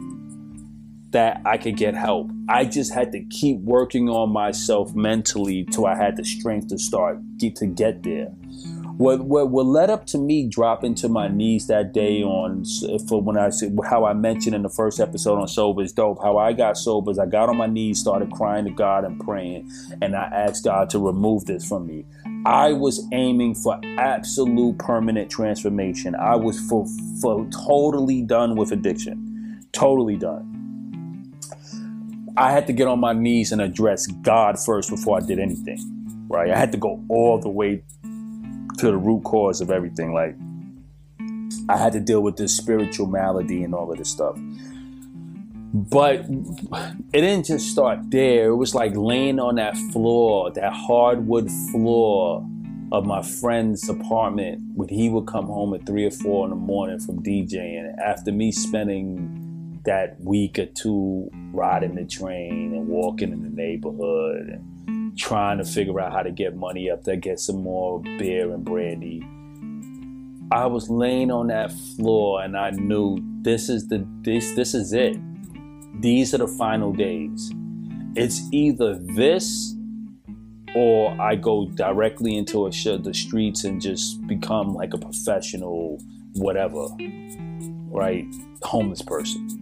[1.12, 2.30] that I could get help.
[2.50, 6.78] I just had to keep working on myself mentally till I had the strength to
[6.78, 8.28] start get to get there.
[9.02, 12.66] What, what, what led up to me dropping to my knees that day on
[13.08, 16.22] for when I said how I mentioned in the first episode on sober is dope.
[16.22, 19.20] How I got sober is I got on my knees, started crying to God and
[19.20, 19.72] praying,
[20.04, 22.06] and I asked God to remove this from me.
[22.46, 26.14] I was aiming for absolute permanent transformation.
[26.14, 26.86] I was for,
[27.24, 29.66] for totally done with addiction.
[29.72, 31.34] Totally done.
[32.38, 35.80] I had to get on my knees and address God first before I did anything.
[36.28, 36.52] Right?
[36.52, 37.84] I had to go all the way
[38.82, 40.14] to the root cause of everything.
[40.14, 40.36] Like
[41.70, 44.38] I had to deal with this spiritual malady and all of this stuff.
[45.74, 46.26] But
[47.14, 48.50] it didn't just start there.
[48.50, 52.46] It was like laying on that floor, that hardwood floor
[52.92, 56.56] of my friend's apartment when he would come home at three or four in the
[56.58, 57.98] morning from DJing.
[58.00, 64.50] After me spending that week or two riding the train and walking in the neighborhood
[64.50, 64.71] and
[65.18, 68.64] trying to figure out how to get money up there, get some more beer and
[68.64, 69.28] brandy.
[70.52, 74.94] I was laying on that floor and I knew this is the this this is
[74.94, 75.18] it.
[76.02, 77.52] These are the final days.
[78.16, 79.76] It's either this
[80.76, 86.00] or I go directly into a sh- the streets and just become like a professional
[86.34, 86.88] whatever,
[87.90, 88.26] right?
[88.64, 89.61] Homeless person.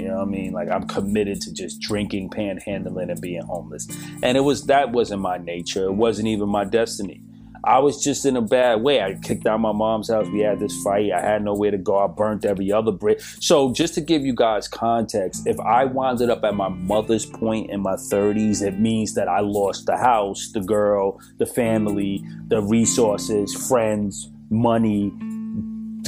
[0.00, 0.52] You know what I mean?
[0.52, 3.86] Like I'm committed to just drinking, panhandling, and being homeless.
[4.22, 5.84] And it was that wasn't my nature.
[5.84, 7.22] It wasn't even my destiny.
[7.62, 9.02] I was just in a bad way.
[9.02, 10.26] I kicked out my mom's house.
[10.28, 11.12] We had this fight.
[11.12, 11.98] I had nowhere to go.
[11.98, 13.20] I burnt every other brick.
[13.20, 17.70] So, just to give you guys context, if I wound up at my mother's point
[17.70, 22.62] in my 30s, it means that I lost the house, the girl, the family, the
[22.62, 25.12] resources, friends, money,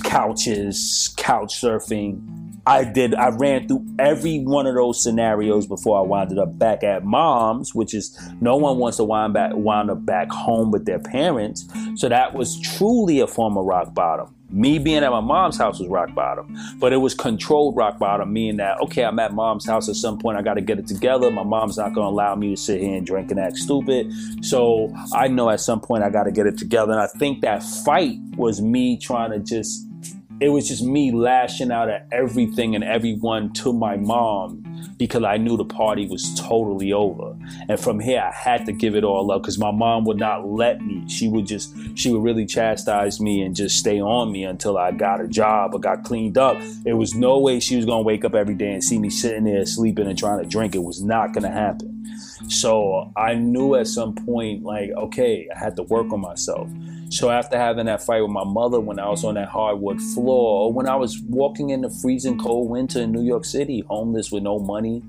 [0.03, 3.15] couches, couch surfing, I did.
[3.15, 7.75] I ran through every one of those scenarios before I wound up back at mom's,
[7.75, 11.67] which is no one wants to wind back wind up back home with their parents.
[11.97, 14.35] So that was truly a form of rock bottom.
[14.49, 18.33] Me being at my mom's house was rock bottom, but it was controlled rock bottom,
[18.33, 20.39] meaning that okay, I'm at mom's house at some point.
[20.39, 21.31] I got to get it together.
[21.31, 24.13] My mom's not going to allow me to sit here and drink and act stupid.
[24.45, 26.93] So I know at some point I got to get it together.
[26.93, 29.89] And I think that fight was me trying to just
[30.43, 34.65] it was just me lashing out at everything and everyone to my mom
[34.99, 37.37] because I knew the party was totally over.
[37.69, 40.49] And from here, I had to give it all up because my mom would not
[40.49, 41.09] let me.
[41.09, 44.91] She would just, she would really chastise me and just stay on me until I
[44.91, 46.57] got a job or got cleaned up.
[46.85, 49.11] It was no way she was going to wake up every day and see me
[49.11, 50.75] sitting there sleeping and trying to drink.
[50.75, 52.05] It was not going to happen.
[52.49, 56.69] So I knew at some point, like, okay, I had to work on myself.
[57.13, 60.63] So after having that fight with my mother when I was on that hardwood floor,
[60.65, 64.33] or when I was walking in the freezing cold winter in New York City, homeless
[64.33, 65.03] with no money,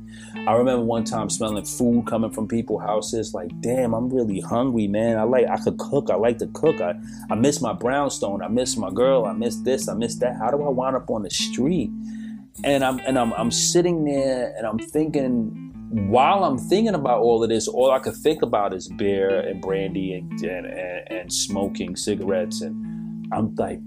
[0.45, 3.33] I remember one time smelling food coming from people's houses.
[3.33, 5.17] Like, damn, I'm really hungry, man.
[5.17, 6.09] I like, I could cook.
[6.09, 6.81] I like to cook.
[6.81, 6.95] I,
[7.31, 8.43] I miss my brownstone.
[8.43, 9.23] I miss my girl.
[9.25, 9.87] I miss this.
[9.87, 10.35] I miss that.
[10.35, 11.89] How do I wind up on the street?
[12.65, 17.43] And I'm and I'm I'm sitting there and I'm thinking while I'm thinking about all
[17.43, 21.31] of this, all I could think about is beer and brandy and, and, and, and
[21.31, 22.61] smoking cigarettes.
[22.61, 23.79] And I'm like,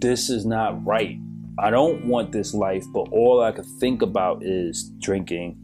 [0.00, 1.18] this is not right.
[1.58, 5.56] I don't want this life, but all I could think about is drinking.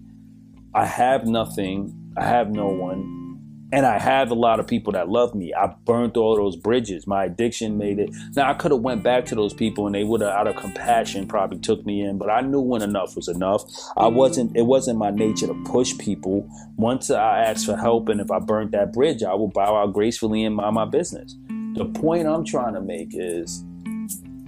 [0.75, 1.95] I have nothing.
[2.17, 3.26] I have no one
[3.73, 5.53] and I have a lot of people that love me.
[5.53, 7.07] I burnt all those bridges.
[7.07, 8.11] My addiction made it.
[8.35, 10.57] Now I could have went back to those people and they would have out of
[10.57, 13.63] compassion probably took me in, but I knew when enough was enough.
[13.97, 14.17] I mm-hmm.
[14.17, 16.49] wasn't it wasn't my nature to push people.
[16.77, 19.93] Once I asked for help and if I burnt that bridge, I will bow out
[19.93, 21.35] gracefully and mind my business.
[21.75, 23.65] The point I'm trying to make is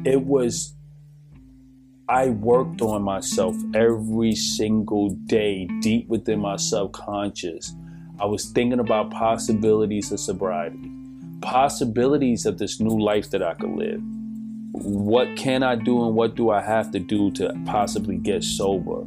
[0.05, 0.75] it was
[2.09, 7.75] I worked on myself every single day deep within my subconscious
[8.21, 10.91] I was thinking about possibilities of sobriety,
[11.41, 14.03] possibilities of this new life that I could live.
[14.73, 19.03] What can I do and what do I have to do to possibly get sober?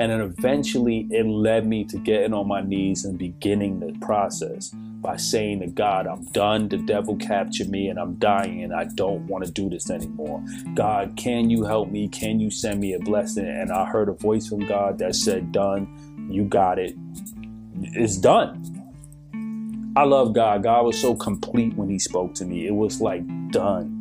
[0.00, 4.70] And then eventually it led me to getting on my knees and beginning the process
[5.00, 6.68] by saying to God, I'm done.
[6.68, 10.42] The devil captured me and I'm dying and I don't want to do this anymore.
[10.74, 12.08] God, can you help me?
[12.08, 13.46] Can you send me a blessing?
[13.46, 15.88] And I heard a voice from God that said, Done.
[16.28, 16.96] You got it
[17.82, 18.62] it's done.
[19.96, 20.62] I love God.
[20.62, 22.66] God was so complete when He spoke to me.
[22.66, 23.96] It was like done.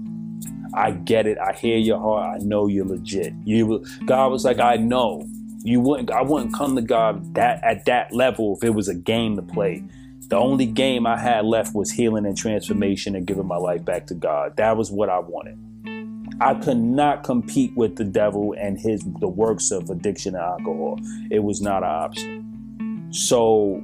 [0.73, 1.37] I get it.
[1.37, 2.41] I hear your heart.
[2.41, 3.33] I know you're legit.
[3.45, 5.25] You God was like, I know.
[5.63, 8.95] You wouldn't I wouldn't come to God that at that level if it was a
[8.95, 9.83] game to play.
[10.27, 14.07] The only game I had left was healing and transformation and giving my life back
[14.07, 14.57] to God.
[14.57, 15.57] That was what I wanted.
[16.41, 20.99] I could not compete with the devil and his the works of addiction and alcohol.
[21.31, 22.44] It was not an option.
[23.15, 23.75] So,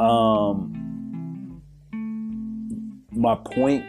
[0.00, 0.74] um,
[3.12, 3.84] my point,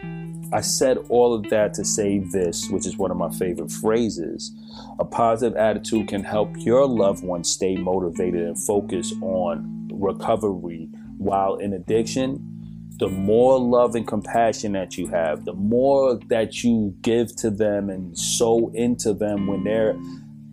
[0.52, 4.52] I said all of that to say this, which is one of my favorite phrases.
[5.00, 11.56] A positive attitude can help your loved one stay motivated and focus on recovery while
[11.56, 12.46] in addiction.
[13.00, 17.90] The more love and compassion that you have, the more that you give to them
[17.90, 19.98] and sow into them when they're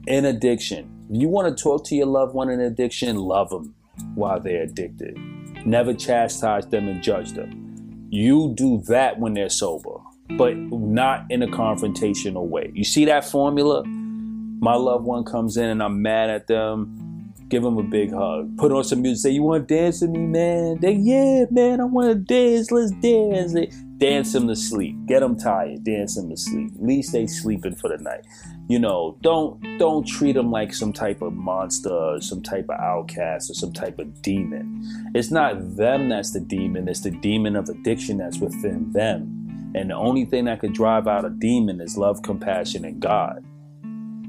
[0.08, 3.74] in addiction, you want to talk to your loved one in addiction, love them
[4.16, 5.18] while they're addicted.
[5.66, 8.08] Never chastise them and judge them.
[8.10, 9.98] You do that when they're sober,
[10.38, 12.72] but not in a confrontational way.
[12.74, 13.84] You see that formula?
[13.86, 17.34] My loved one comes in and I'm mad at them.
[17.50, 18.58] Give them a big hug.
[18.58, 19.24] Put on some music.
[19.24, 20.80] Say, You want to dance with me, man?
[20.82, 22.72] They, yeah, man, I want to dance.
[22.72, 23.54] Let's dance.
[23.98, 24.96] Dance them to sleep.
[25.06, 26.72] Get them tired, dance them to sleep.
[26.76, 28.26] At least they sleeping for the night.
[28.68, 32.80] You know, don't don't treat them like some type of monster, or some type of
[32.80, 35.12] outcast, or some type of demon.
[35.16, 36.88] It's not them that's the demon.
[36.88, 39.72] It's the demon of addiction that's within them.
[39.76, 43.44] And the only thing that could drive out a demon is love, compassion, and God.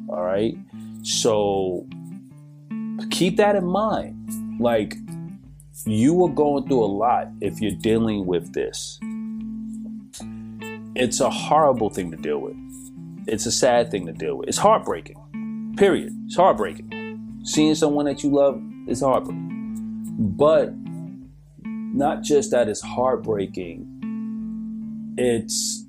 [0.09, 0.57] All right.
[1.03, 1.87] So
[3.11, 4.61] keep that in mind.
[4.61, 4.97] Like
[5.87, 8.99] you are going through a lot if you're dealing with this.
[11.01, 12.57] It's a horrible thing to deal with.
[13.29, 14.49] It's a sad thing to deal with.
[14.49, 15.75] It's heartbreaking.
[15.77, 16.13] Period.
[16.27, 17.43] It's heartbreaking.
[17.45, 20.35] Seeing someone that you love is heartbreaking.
[20.37, 20.73] But
[21.63, 23.87] not just that it's heartbreaking,
[25.17, 25.85] it's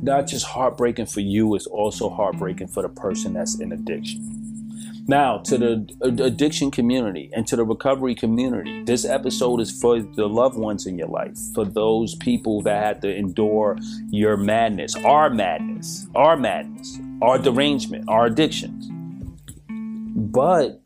[0.00, 4.35] not just heartbreaking for you, it's also heartbreaking for the person that's in addiction.
[5.08, 10.28] Now, to the addiction community and to the recovery community, this episode is for the
[10.28, 13.78] loved ones in your life, for those people that had to endure
[14.10, 18.88] your madness, our madness, our madness, our derangement, our addictions.
[19.68, 20.82] But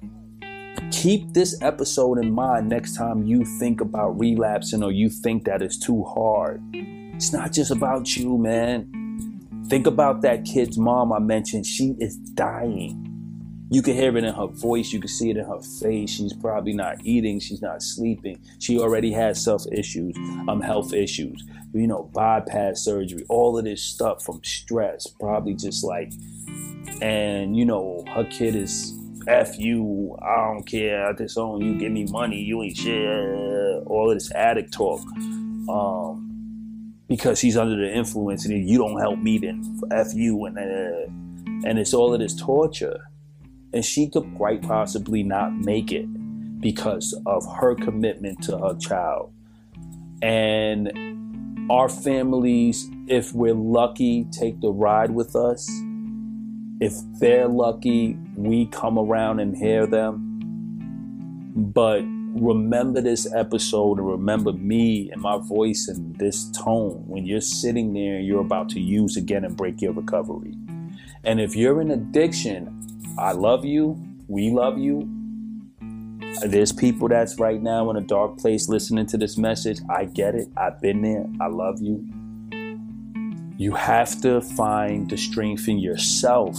[0.91, 5.63] keep this episode in mind next time you think about relapsing or you think that
[5.63, 6.61] it's too hard.
[6.75, 9.65] It's not just about you, man.
[9.71, 11.65] Think about that kid's mom I mentioned.
[11.65, 13.10] She is dying
[13.73, 14.93] you can hear it in her voice.
[14.93, 16.11] You can see it in her face.
[16.11, 17.39] She's probably not eating.
[17.39, 18.41] She's not sleeping.
[18.59, 20.17] She already has self issues,
[20.49, 21.45] um, health issues.
[21.73, 26.13] You know, bypass surgery, all of this stuff from stress, probably just like,
[27.01, 28.93] and you know, her kid is
[29.29, 34.11] F you, I don't care, I disown you, give me money, you ain't shit, all
[34.11, 35.01] of this addict talk.
[35.69, 40.59] Um, because she's under the influence and you don't help me, then F you, and,
[40.59, 43.01] uh, and it's all of this torture
[43.73, 46.07] and she could quite possibly not make it
[46.61, 49.33] because of her commitment to her child.
[50.23, 55.71] And our families, if we're lucky, take the ride with us.
[56.81, 60.27] If they're lucky, we come around and hear them.
[61.55, 62.03] But
[62.35, 67.93] remember this episode and remember me and my voice and this tone when you're sitting
[67.93, 70.55] there and you're about to use again and break your recovery.
[71.25, 72.81] And if you're in addiction,
[73.19, 73.99] I love you.
[74.29, 75.09] We love you.
[76.47, 79.81] There's people that's right now in a dark place listening to this message.
[79.91, 80.49] I get it.
[80.57, 81.27] I've been there.
[81.41, 82.07] I love you.
[83.59, 86.57] You have to find the strength in yourself,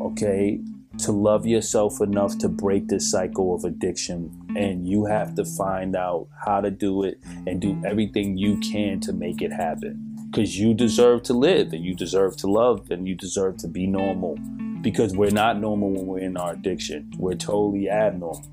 [0.00, 0.60] okay,
[0.98, 4.36] to love yourself enough to break this cycle of addiction.
[4.56, 8.98] And you have to find out how to do it and do everything you can
[9.00, 10.16] to make it happen.
[10.30, 13.86] Because you deserve to live and you deserve to love and you deserve to be
[13.86, 14.36] normal
[14.82, 17.12] because we're not normal when we're in our addiction.
[17.18, 18.44] We're totally abnormal,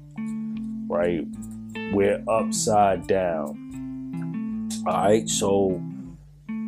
[0.88, 1.26] right?
[1.94, 4.70] We're upside down.
[4.86, 5.82] All right, so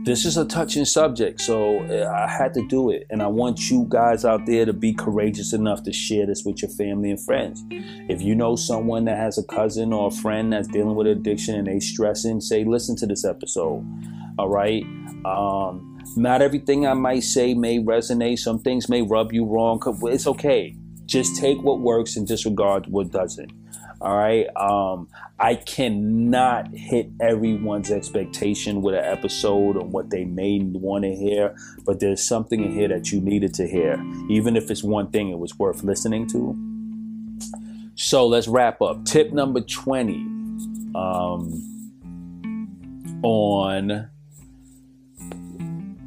[0.05, 3.05] this is a touching subject, so uh, I had to do it.
[3.09, 6.61] And I want you guys out there to be courageous enough to share this with
[6.61, 7.63] your family and friends.
[7.69, 11.55] If you know someone that has a cousin or a friend that's dealing with addiction
[11.55, 13.85] and they're stressing, say, listen to this episode.
[14.37, 14.83] All right.
[15.25, 18.39] Um, not everything I might say may resonate.
[18.39, 19.81] Some things may rub you wrong.
[20.03, 20.75] It's okay.
[21.05, 23.51] Just take what works and disregard what doesn't.
[24.01, 24.47] All right.
[24.55, 25.09] Um,
[25.39, 31.55] I cannot hit everyone's expectation with an episode on what they may want to hear,
[31.85, 35.29] but there's something in here that you needed to hear, even if it's one thing
[35.29, 36.55] it was worth listening to.
[37.95, 39.03] So let's wrap up.
[39.03, 40.13] Tip number 20
[40.95, 41.61] um,
[43.21, 44.09] on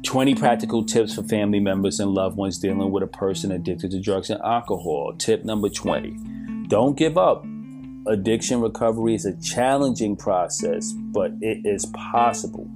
[0.03, 3.99] 20 practical tips for family members and loved ones dealing with a person addicted to
[3.99, 5.13] drugs and alcohol.
[5.17, 6.11] Tip number 20
[6.67, 7.45] Don't give up.
[8.05, 12.69] Addiction recovery is a challenging process, but it is possible.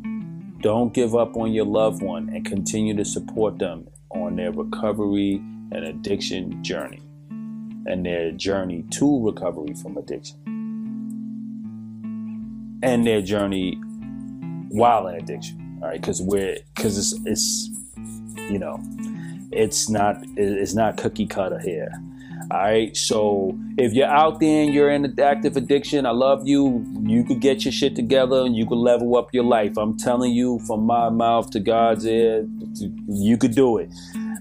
[0.62, 5.36] Don't give up on your loved one and continue to support them on their recovery
[5.72, 10.38] and addiction journey and their journey to recovery from addiction
[12.84, 13.76] and their journey
[14.70, 17.70] while in addiction all right because we're because it's, it's
[18.50, 18.80] you know
[19.52, 21.90] it's not it's not cookie cutter here.
[22.50, 26.86] All right so if you're out there and you're in active addiction i love you.
[27.04, 29.78] You could get your shit together and you could level up your life.
[29.78, 32.48] I'm telling you from my mouth to god's ear
[33.08, 33.90] you could do it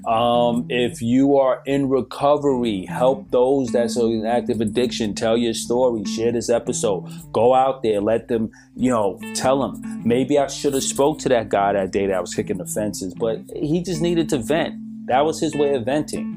[0.07, 5.15] um, if you are in recovery, help those that's in active addiction.
[5.15, 6.05] Tell your story.
[6.05, 7.11] Share this episode.
[7.33, 8.01] Go out there.
[8.01, 10.03] Let them, you know, tell them.
[10.05, 12.66] Maybe I should have spoke to that guy that day that I was kicking the
[12.66, 14.77] fences, but he just needed to vent.
[15.07, 16.33] That was his way of venting.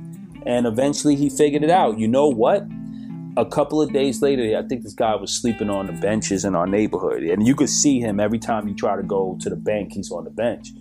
[0.45, 1.99] And eventually he figured it out.
[1.99, 2.65] You know what?
[3.37, 6.55] a couple of days later, I think this guy was sleeping on the benches in
[6.55, 9.55] our neighborhood, and you could see him every time you try to go to the
[9.55, 9.93] bank.
[9.93, 10.71] He's on the bench.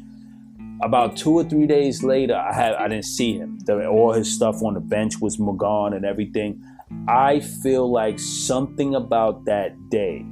[0.81, 3.59] About two or three days later, I had I didn't see him.
[3.69, 6.63] all his stuff on the bench was gone and everything.
[7.07, 10.25] I feel like something about that day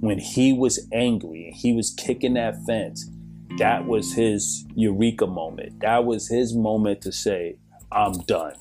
[0.00, 3.10] when he was angry and he was kicking that fence,
[3.58, 5.80] that was his eureka moment.
[5.80, 7.56] That was his moment to say,
[7.90, 8.54] I'm done.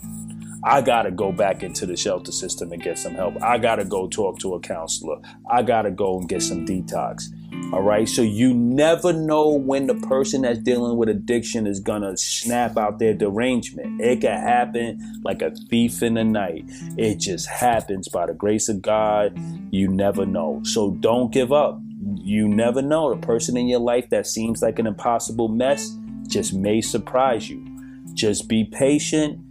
[0.63, 3.41] I got to go back into the shelter system and get some help.
[3.43, 5.17] I got to go talk to a counselor.
[5.49, 7.23] I got to go and get some detox.
[7.73, 8.07] All right.
[8.07, 12.77] So you never know when the person that's dealing with addiction is going to snap
[12.77, 13.99] out their derangement.
[13.99, 16.63] It can happen like a thief in the night.
[16.97, 19.37] It just happens by the grace of God.
[19.71, 20.61] You never know.
[20.63, 21.79] So don't give up.
[22.15, 23.13] You never know.
[23.13, 25.95] The person in your life that seems like an impossible mess
[26.27, 27.65] just may surprise you.
[28.13, 29.41] Just be patient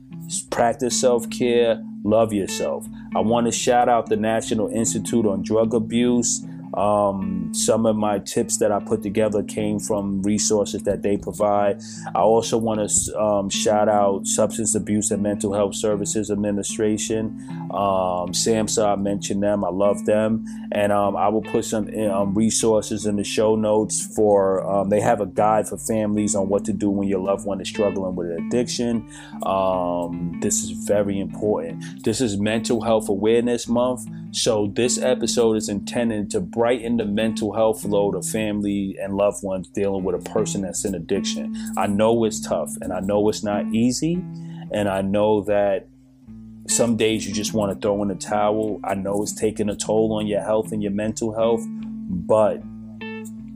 [0.51, 2.87] practice self care, love yourself.
[3.15, 6.45] I want to shout out the National Institute on Drug Abuse.
[6.77, 11.81] Um, some of my tips that I put together came from resources that they provide.
[12.15, 17.47] I also want to um, shout out Substance Abuse and Mental Health Services Administration.
[17.71, 19.65] Um, SAMHSA, I mentioned them.
[19.65, 20.45] I love them.
[20.73, 25.01] And um, I will put some um, resources in the show notes for, um, they
[25.01, 28.15] have a guide for families on what to do when your loved one is struggling
[28.15, 29.09] with addiction.
[30.41, 32.05] This is very important.
[32.05, 34.07] This is Mental Health Awareness Month.
[34.37, 39.43] So this episode is intended to brighten the mental health load of family and loved
[39.43, 41.57] ones dealing with a person that's in addiction.
[41.79, 44.23] I know it's tough and I know it's not easy.
[44.73, 45.89] And I know that
[46.69, 48.79] some days you just want to throw in the towel.
[48.85, 52.61] I know it's taking a toll on your health and your mental health, but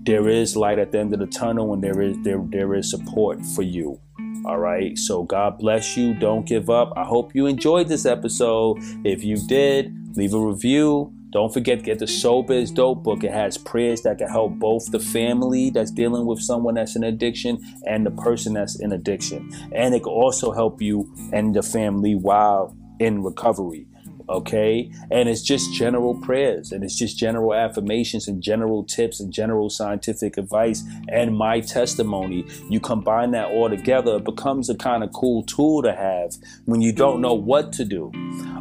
[0.05, 2.91] there is light at the end of the tunnel and there is there there is
[2.91, 4.01] support for you.
[4.45, 4.97] All right.
[4.97, 6.15] So God bless you.
[6.15, 6.93] Don't give up.
[6.97, 8.79] I hope you enjoyed this episode.
[9.05, 11.13] If you did, leave a review.
[11.31, 13.23] Don't forget to get the is Dope book.
[13.23, 17.05] It has prayers that can help both the family that's dealing with someone that's in
[17.05, 19.49] addiction and the person that's in addiction.
[19.73, 23.87] And it can also help you and the family while in recovery
[24.31, 24.91] okay?
[25.11, 29.69] And it's just general prayers and it's just general affirmations and general tips and general
[29.69, 32.47] scientific advice and my testimony.
[32.69, 36.81] You combine that all together, it becomes a kind of cool tool to have when
[36.81, 38.13] you don't know what to do.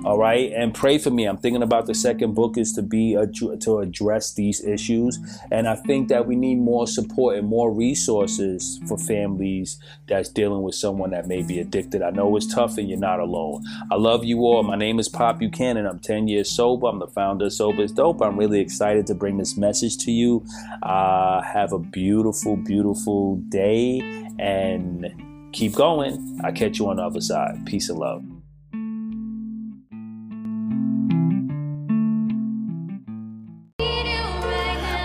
[0.06, 1.26] All right, and pray for me.
[1.26, 5.20] I'm thinking about the second book is to be a, to address these issues,
[5.52, 9.78] and I think that we need more support and more resources for families
[10.08, 12.02] that's dealing with someone that may be addicted.
[12.02, 13.66] I know it's tough, and you're not alone.
[13.92, 14.64] I love you all.
[14.64, 15.59] My name is Pop Buchanan.
[15.60, 15.86] Buchanan.
[15.86, 16.88] I'm 10 years sober.
[16.88, 18.22] I'm the founder of Sober is Dope.
[18.22, 20.46] I'm really excited to bring this message to you.
[20.84, 24.00] Uh, have a beautiful, beautiful day
[24.40, 25.14] and
[25.52, 26.40] keep going.
[26.46, 27.66] I'll catch you on the other side.
[27.66, 28.24] Peace and love.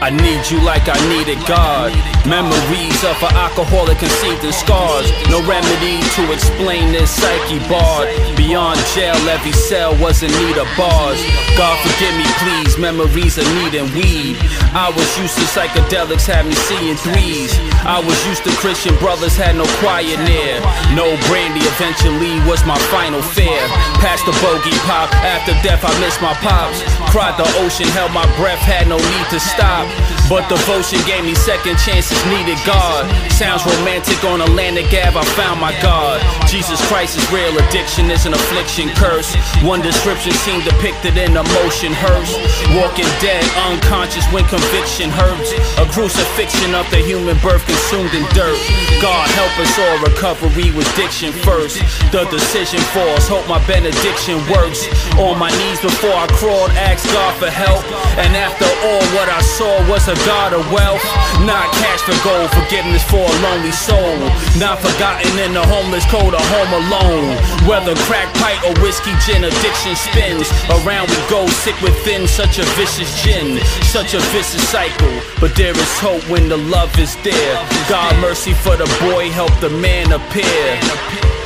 [0.04, 1.88] I need you like I needed God.
[2.28, 5.08] Memories of an alcoholic conceived in scars.
[5.32, 8.12] No remedy to explain this psyche barred.
[8.36, 11.16] Beyond jail, every cell was in need of bars.
[11.56, 12.76] God forgive me, please.
[12.76, 14.36] Memories of needing weed.
[14.76, 17.56] I was used to psychedelics, had me seeing threes.
[17.88, 20.60] I was used to Christian brothers, had no quiet near.
[20.92, 23.56] No brandy, eventually was my final fear.
[24.04, 26.84] Past the bogey pop, after death I missed my pops.
[27.08, 29.93] Cried the ocean, held my breath, had no need to stop.
[30.28, 33.04] But devotion gave me second chances, needed God.
[33.30, 36.24] Sounds romantic on Atlantic Ave, I found my God.
[36.48, 39.36] Jesus Christ is real, addiction is an affliction, curse.
[39.60, 42.32] One description seemed depicted in emotion, hearse.
[42.72, 45.52] Walking dead, unconscious when conviction hurts.
[45.76, 48.56] A crucifixion of the human birth consumed in dirt.
[49.04, 51.84] God help us all, recovery was diction first.
[52.16, 54.88] The decision falls, hope my benediction works.
[55.20, 57.84] On my knees before I crawled, asked God for help.
[58.16, 61.02] And after all, what I saw was a God of wealth.
[61.42, 64.16] Not cash for gold, forgiveness for a lonely soul.
[64.56, 67.36] Not forgotten in the homeless cold or home alone.
[67.66, 70.46] Whether crack pipe or whiskey gin, addiction spins.
[70.70, 73.58] Around we go, sick within, such a vicious gin.
[73.90, 75.14] Such a vicious cycle.
[75.40, 77.56] But there is hope when the love is there.
[77.88, 80.78] God mercy for the boy, help the man appear.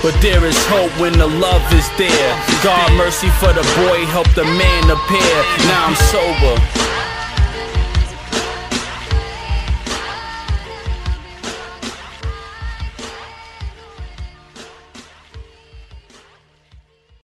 [0.03, 2.33] But there is hope when the love is there.
[2.63, 5.37] God mercy for the boy, help the man appear.
[5.67, 6.88] Now I'm sober.